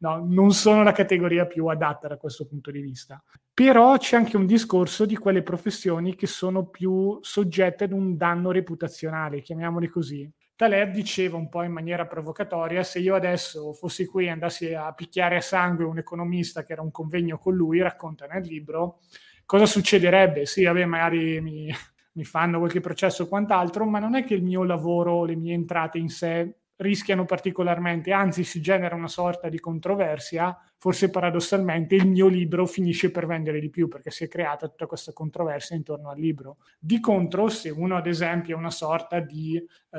[0.00, 3.22] no, non sono la categoria più adatta da questo punto di vista.
[3.52, 8.50] Però c'è anche un discorso di quelle professioni che sono più soggette ad un danno
[8.50, 10.30] reputazionale, chiamiamoli così.
[10.56, 14.90] Taleb diceva un po' in maniera provocatoria, se io adesso fossi qui e andassi a
[14.92, 19.00] picchiare a sangue un economista che era un convegno con lui, racconta nel libro,
[19.44, 20.46] cosa succederebbe?
[20.46, 21.70] Sì, vabbè, magari mi,
[22.12, 25.52] mi fanno qualche processo o quant'altro, ma non è che il mio lavoro, le mie
[25.52, 32.06] entrate in sé rischiano particolarmente, anzi si genera una sorta di controversia, forse paradossalmente il
[32.06, 36.10] mio libro finisce per vendere di più perché si è creata tutta questa controversia intorno
[36.10, 36.58] al libro.
[36.78, 39.98] Di contro, se uno ad esempio è una sorta di eh,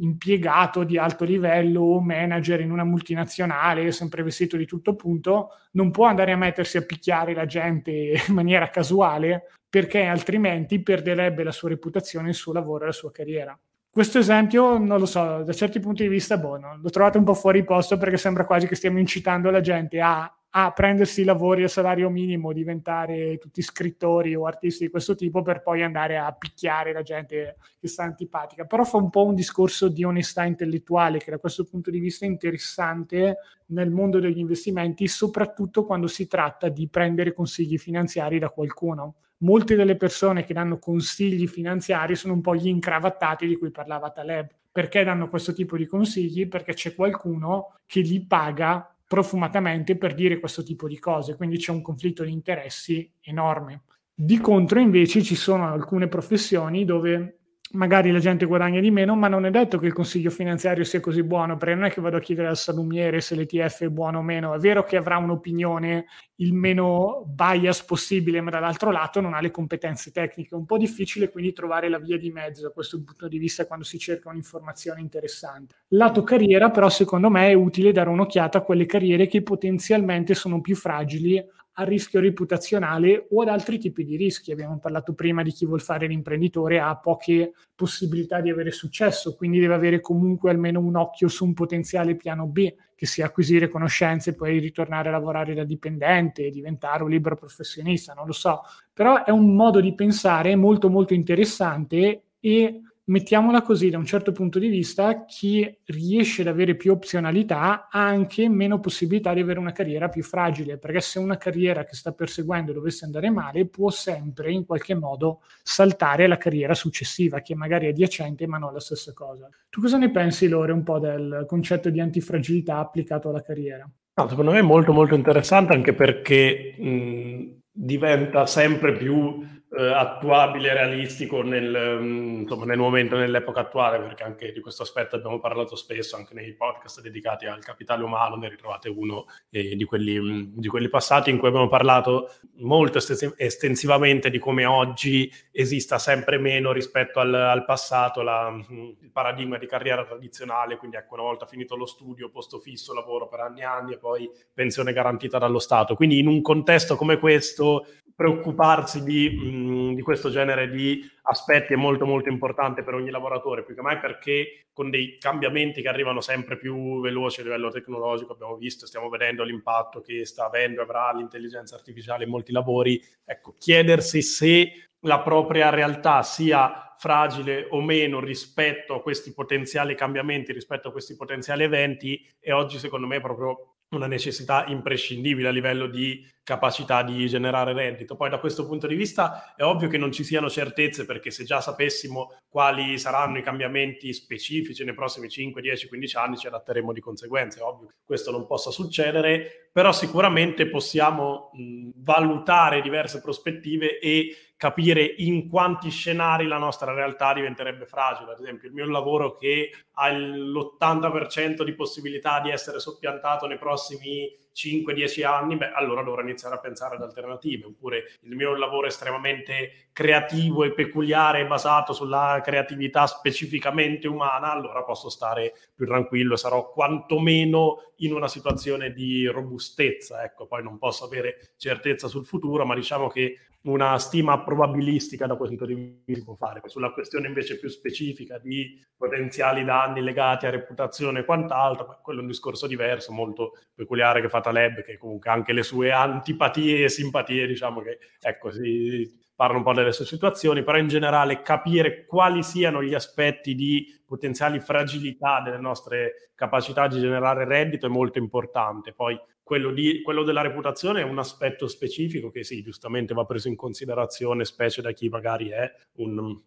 [0.00, 5.90] impiegato di alto livello o manager in una multinazionale, sempre vestito di tutto punto, non
[5.90, 11.52] può andare a mettersi a picchiare la gente in maniera casuale perché altrimenti perderebbe la
[11.52, 13.58] sua reputazione, il suo lavoro e la sua carriera.
[13.92, 17.24] Questo esempio, non lo so, da certi punti di vista, boh, no, l'ho trovato un
[17.24, 21.64] po' fuori posto perché sembra quasi che stiamo incitando la gente a, a prendersi lavori
[21.64, 26.30] a salario minimo, diventare tutti scrittori o artisti di questo tipo per poi andare a
[26.30, 28.64] picchiare la gente che sta antipatica.
[28.64, 32.24] Però fa un po' un discorso di onestà intellettuale che da questo punto di vista
[32.24, 38.50] è interessante nel mondo degli investimenti, soprattutto quando si tratta di prendere consigli finanziari da
[38.50, 43.70] qualcuno molte delle persone che danno consigli finanziari sono un po' gli incravattati di cui
[43.70, 44.48] parlava Taleb.
[44.72, 46.48] Perché danno questo tipo di consigli?
[46.48, 51.72] Perché c'è qualcuno che li paga profumatamente per dire questo tipo di cose, quindi c'è
[51.72, 53.82] un conflitto di interessi enorme.
[54.14, 57.39] Di contro invece ci sono alcune professioni dove
[57.72, 61.00] magari la gente guadagna di meno, ma non è detto che il consiglio finanziario sia
[61.00, 64.18] così buono, perché non è che vado a chiedere al salumiere se l'ETF è buono
[64.18, 66.06] o meno, è vero che avrà un'opinione
[66.36, 70.78] il meno bias possibile, ma dall'altro lato non ha le competenze tecniche, è un po'
[70.78, 74.30] difficile quindi trovare la via di mezzo da questo punto di vista quando si cerca
[74.30, 75.76] un'informazione interessante.
[75.88, 80.60] Lato carriera però secondo me è utile dare un'occhiata a quelle carriere che potenzialmente sono
[80.60, 81.44] più fragili
[81.74, 84.52] a rischio reputazionale o ad altri tipi di rischi.
[84.52, 89.60] Abbiamo parlato prima di chi vuol fare l'imprenditore ha poche possibilità di avere successo, quindi
[89.60, 94.30] deve avere comunque almeno un occhio su un potenziale piano B, che sia acquisire conoscenze
[94.30, 98.60] e poi ritornare a lavorare da dipendente diventare un libero professionista, non lo so.
[98.92, 104.30] Però è un modo di pensare molto molto interessante e mettiamola così, da un certo
[104.32, 109.58] punto di vista, chi riesce ad avere più opzionalità ha anche meno possibilità di avere
[109.58, 113.90] una carriera più fragile, perché se una carriera che sta perseguendo dovesse andare male, può
[113.90, 118.80] sempre in qualche modo saltare la carriera successiva, che magari è adiacente ma non la
[118.80, 119.48] stessa cosa.
[119.68, 123.90] Tu cosa ne pensi, Lore, un po' del concetto di antifragilità applicato alla carriera?
[124.14, 129.42] No, secondo me è molto molto interessante anche perché mh, diventa sempre più
[129.72, 135.14] eh, attuabile realistico nel, mm, insomma, nel momento, nell'epoca attuale, perché anche di questo aspetto
[135.14, 139.84] abbiamo parlato spesso anche nei podcast dedicati al capitale umano, ne ritrovate uno eh, di,
[139.84, 142.98] quelli, mm, di, quelli, passati in cui abbiamo parlato molto
[143.36, 149.56] estensivamente di come oggi esista sempre meno rispetto al, al passato la, mm, il paradigma
[149.56, 153.60] di carriera tradizionale, quindi ecco una volta finito lo studio, posto fisso, lavoro per anni
[153.60, 155.94] e anni e poi pensione garantita dallo Stato.
[155.94, 157.86] Quindi in un contesto come questo
[158.20, 163.64] preoccuparsi di, mh, di, questo genere di aspetti è molto molto importante per ogni lavoratore,
[163.64, 168.34] più che mai perché con dei cambiamenti che arrivano sempre più veloci a livello tecnologico,
[168.34, 173.54] abbiamo visto, stiamo vedendo l'impatto che sta avendo, avrà l'intelligenza artificiale in molti lavori, ecco,
[173.58, 180.88] chiedersi se la propria realtà sia fragile o meno rispetto a questi potenziali cambiamenti, rispetto
[180.88, 186.24] a questi potenziali eventi, e oggi secondo me proprio una necessità imprescindibile a livello di
[186.42, 188.16] capacità di generare reddito.
[188.16, 191.44] Poi da questo punto di vista è ovvio che non ci siano certezze perché se
[191.44, 196.92] già sapessimo quali saranno i cambiamenti specifici nei prossimi 5, 10, 15 anni ci adatteremo
[196.92, 197.60] di conseguenza.
[197.60, 204.34] È ovvio che questo non possa succedere, però sicuramente possiamo mh, valutare diverse prospettive e
[204.60, 208.32] capire in quanti scenari la nostra realtà diventerebbe fragile.
[208.32, 214.30] Ad esempio, il mio lavoro che ha l'80% di possibilità di essere soppiantato nei prossimi
[214.54, 217.68] 5-10 anni, beh, allora dovrò iniziare a pensare ad alternative.
[217.68, 225.08] Oppure il mio lavoro estremamente creativo e peculiare, basato sulla creatività specificamente umana, allora posso
[225.08, 230.22] stare più tranquillo sarò quantomeno in una situazione di robustezza.
[230.22, 235.36] Ecco, poi non posso avere certezza sul futuro, ma diciamo che una stima probabilistica da
[235.36, 236.62] questo punto di vista può fare.
[236.64, 242.22] Sulla questione invece più specifica di potenziali danni legati a reputazione e quant'altro, quello è
[242.22, 246.88] un discorso diverso, molto peculiare che fa Taleb, che comunque anche le sue antipatie e
[246.88, 252.04] simpatie, diciamo che ecco, si parla un po' delle sue situazioni, però in generale capire
[252.04, 258.18] quali siano gli aspetti di potenziali fragilità delle nostre capacità di generare reddito è molto
[258.18, 258.92] importante.
[258.92, 259.18] Poi
[259.50, 263.56] quello, di, quello, della reputazione è un aspetto specifico che sì, giustamente va preso in
[263.56, 266.40] considerazione, specie da chi magari è un,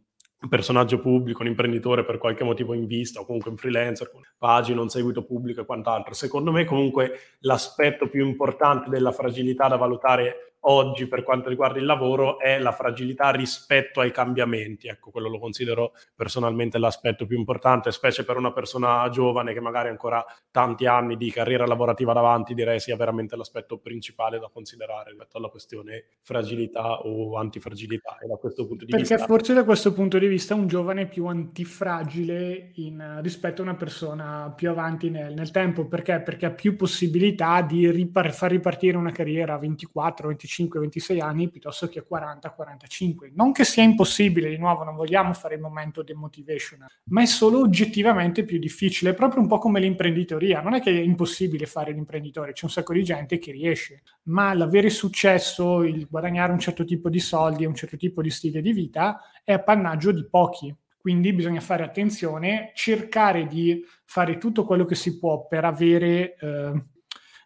[0.47, 4.79] personaggio pubblico, un imprenditore per qualche motivo in vista o comunque un freelancer con pagine,
[4.79, 6.13] un seguito pubblico e quant'altro.
[6.13, 11.85] Secondo me comunque l'aspetto più importante della fragilità da valutare oggi per quanto riguarda il
[11.85, 14.87] lavoro è la fragilità rispetto ai cambiamenti.
[14.87, 19.87] Ecco, quello lo considero personalmente l'aspetto più importante, specie per una persona giovane che magari
[19.87, 25.09] ha ancora tanti anni di carriera lavorativa davanti, direi sia veramente l'aspetto principale da considerare
[25.09, 28.17] rispetto alla questione fragilità o antifragilità.
[28.19, 29.25] E da questo punto di Perché vista...
[29.25, 33.75] forse da questo punto di vista un giovane è più antifragile in, rispetto a una
[33.75, 35.85] persona più avanti nel, nel tempo.
[35.87, 36.21] Perché?
[36.21, 41.49] Perché ha più possibilità di ripar- far ripartire una carriera a 24, 25 25-26 anni
[41.49, 43.31] piuttosto che a 40-45.
[43.33, 47.59] Non che sia impossibile, di nuovo, non vogliamo fare il momento demotivational, ma è solo
[47.59, 50.61] oggettivamente più difficile, proprio un po' come l'imprenditoria.
[50.61, 54.53] Non è che è impossibile fare l'imprenditore, c'è un sacco di gente che riesce, ma
[54.53, 58.71] l'avere successo, il guadagnare un certo tipo di soldi, un certo tipo di stile di
[58.71, 60.75] vita è appannaggio di pochi.
[60.97, 66.83] Quindi bisogna fare attenzione, cercare di fare tutto quello che si può per avere eh,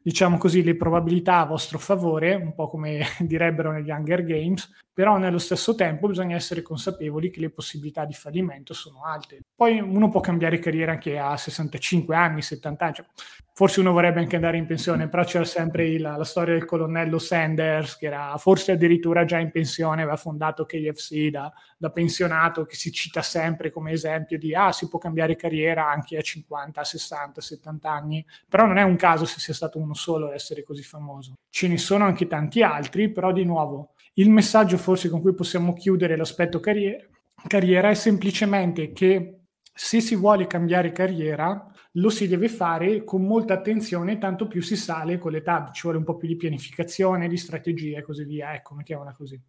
[0.08, 5.18] diciamo così, le probabilità a vostro favore, un po' come direbbero negli Hunger Games, però
[5.18, 9.42] nello stesso tempo bisogna essere consapevoli che le possibilità di fallimento sono alte.
[9.54, 13.06] Poi uno può cambiare carriera anche a 65 anni, 70 anni, cioè,
[13.52, 17.20] forse uno vorrebbe anche andare in pensione, però c'era sempre il, la storia del colonnello
[17.20, 22.76] Sanders, che era forse addirittura già in pensione, aveva fondato KFC da, da pensionato, che
[22.76, 27.40] si cita sempre come esempio di, ah, si può cambiare carriera anche a 50, 60,
[27.40, 30.84] 70 anni, però non è un caso se sia stato uno solo a essere così
[30.84, 31.36] famoso.
[31.50, 35.74] Ce ne sono anche tanti altri, però di nuovo il messaggio forse con cui possiamo
[35.74, 37.06] chiudere l'aspetto carriera,
[37.48, 39.42] carriera è semplicemente che
[39.74, 44.76] se si vuole cambiare carriera lo si deve fare con molta attenzione, tanto più si
[44.76, 48.54] sale con l'età, ci vuole un po' più di pianificazione, di strategia e così via.
[48.54, 49.40] Ecco, mettiamola così.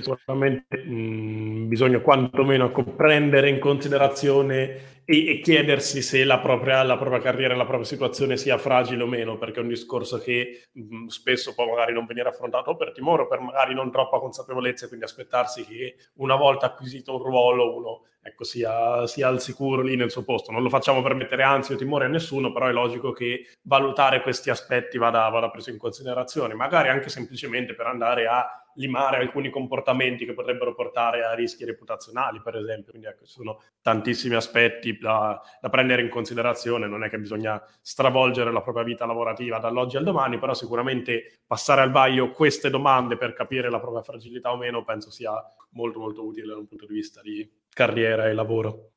[0.00, 7.20] Sicuramente mh, bisogna quantomeno prendere in considerazione e, e chiedersi se la propria, la propria,
[7.20, 11.52] carriera, la propria situazione sia fragile o meno, perché è un discorso che mh, spesso
[11.54, 15.64] può magari non venire affrontato per timore o per magari non troppa consapevolezza, quindi aspettarsi
[15.64, 20.22] che una volta acquisito un ruolo uno ecco, sia, sia, al sicuro lì nel suo
[20.22, 20.52] posto.
[20.52, 24.22] Non lo facciamo per mettere ansia o timore a nessuno, però è logico che valutare
[24.22, 29.50] questi aspetti vada, vada preso in considerazione, magari anche semplicemente per andare a limare alcuni
[29.50, 32.90] comportamenti che potrebbero portare a rischi reputazionali, per esempio.
[32.90, 36.88] Quindi ecco, sono tantissimi aspetti da, da, prendere in considerazione.
[36.88, 41.82] Non è che bisogna stravolgere la propria vita lavorativa dall'oggi al domani, però sicuramente passare
[41.82, 45.32] al vaglio queste domande per capire la propria fragilità o meno penso sia
[45.72, 48.92] molto molto utile da un punto di vista di carriera e lavoro.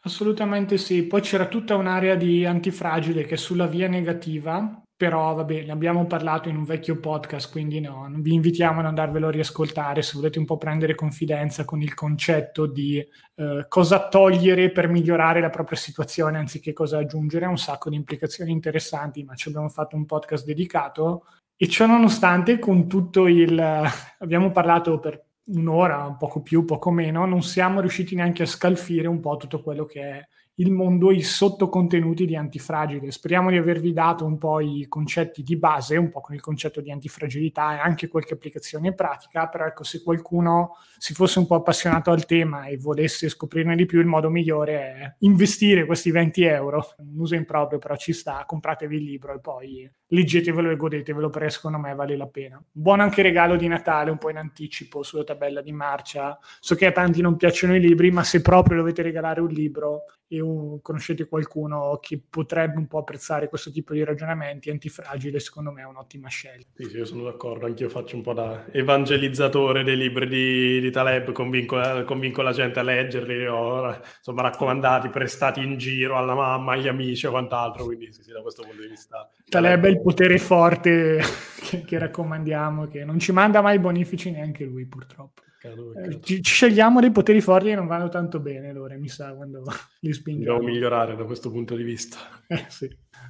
[0.00, 1.04] Assolutamente sì.
[1.04, 6.06] Poi c'era tutta un'area di antifragile che è sulla via negativa però vabbè, ne abbiamo
[6.06, 10.38] parlato in un vecchio podcast, quindi no, vi invitiamo ad andarvelo a riascoltare se volete
[10.38, 15.76] un po' prendere confidenza con il concetto di eh, cosa togliere per migliorare la propria
[15.76, 20.06] situazione anziché cosa aggiungere, ha un sacco di implicazioni interessanti, ma ci abbiamo fatto un
[20.06, 21.26] podcast dedicato.
[21.56, 23.60] E ciò nonostante con tutto il...
[24.18, 29.08] abbiamo parlato per un'ora, un poco più, poco meno, non siamo riusciti neanche a scalfire
[29.08, 30.28] un po' tutto quello che è
[30.58, 33.10] il mondo i sottocontenuti di antifragile.
[33.10, 36.80] Speriamo di avervi dato un po' i concetti di base, un po' con il concetto
[36.80, 41.56] di antifragilità e anche qualche applicazione pratica, però ecco, se qualcuno si fosse un po'
[41.56, 46.42] appassionato al tema e volesse scoprirne di più, il modo migliore è investire questi 20
[46.44, 51.28] euro, un uso improprio però ci sta, compratevi il libro e poi leggetevelo e godetevelo
[51.28, 52.62] perché secondo me vale la pena.
[52.70, 56.38] Buon anche regalo di Natale, un po' in anticipo sulla tabella di marcia.
[56.60, 60.04] So che a tanti non piacciono i libri, ma se proprio dovete regalare un libro
[60.28, 65.70] e un, conoscete qualcuno che potrebbe un po' apprezzare questo tipo di ragionamenti antifragile, secondo
[65.70, 66.68] me è un'ottima scelta.
[66.74, 70.90] Sì, sì io sono d'accordo, anch'io faccio un po' da evangelizzatore dei libri di, di
[70.90, 76.72] Taleb, convinco, convinco, la gente a leggerli, ho insomma raccomandati, prestati in giro alla mamma,
[76.72, 79.30] agli amici o quant'altro, quindi sì, sì, da questo punto di vista.
[79.48, 81.20] Taleb è il potere forte
[81.62, 85.42] che, che raccomandiamo, che non ci manda mai bonifici neanche lui purtroppo.
[85.72, 89.62] Eh, ci, scegliamo dei poteri forti che non vanno tanto bene, allora mi sa quando
[90.00, 90.58] li spingiamo.
[90.58, 92.18] Dobbiamo migliorare da questo punto di vista.
[92.48, 92.88] Eh, sì.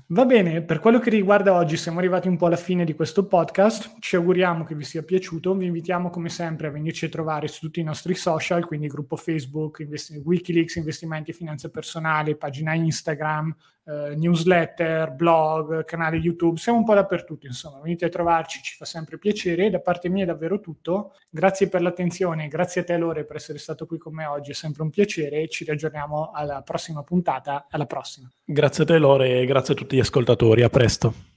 [0.08, 3.26] Va bene, per quello che riguarda oggi siamo arrivati un po' alla fine di questo
[3.26, 7.48] podcast, ci auguriamo che vi sia piaciuto, vi invitiamo come sempre a venirci a trovare
[7.48, 12.74] su tutti i nostri social, quindi gruppo Facebook, investi- Wikileaks, investimenti e finanza personale, pagina
[12.74, 13.56] Instagram,
[13.86, 18.84] eh, newsletter, blog, canale YouTube, siamo un po' dappertutto, insomma, venite a trovarci, ci fa
[18.84, 23.24] sempre piacere, da parte mia è davvero tutto, grazie per l'attenzione, grazie a te Lore
[23.24, 27.02] per essere stato qui con me oggi, è sempre un piacere, ci riaggiorniamo alla prossima
[27.02, 28.28] puntata, alla prossima.
[28.44, 31.35] Grazie a te Lore e grazie a tutti gli ascoltatori, a presto.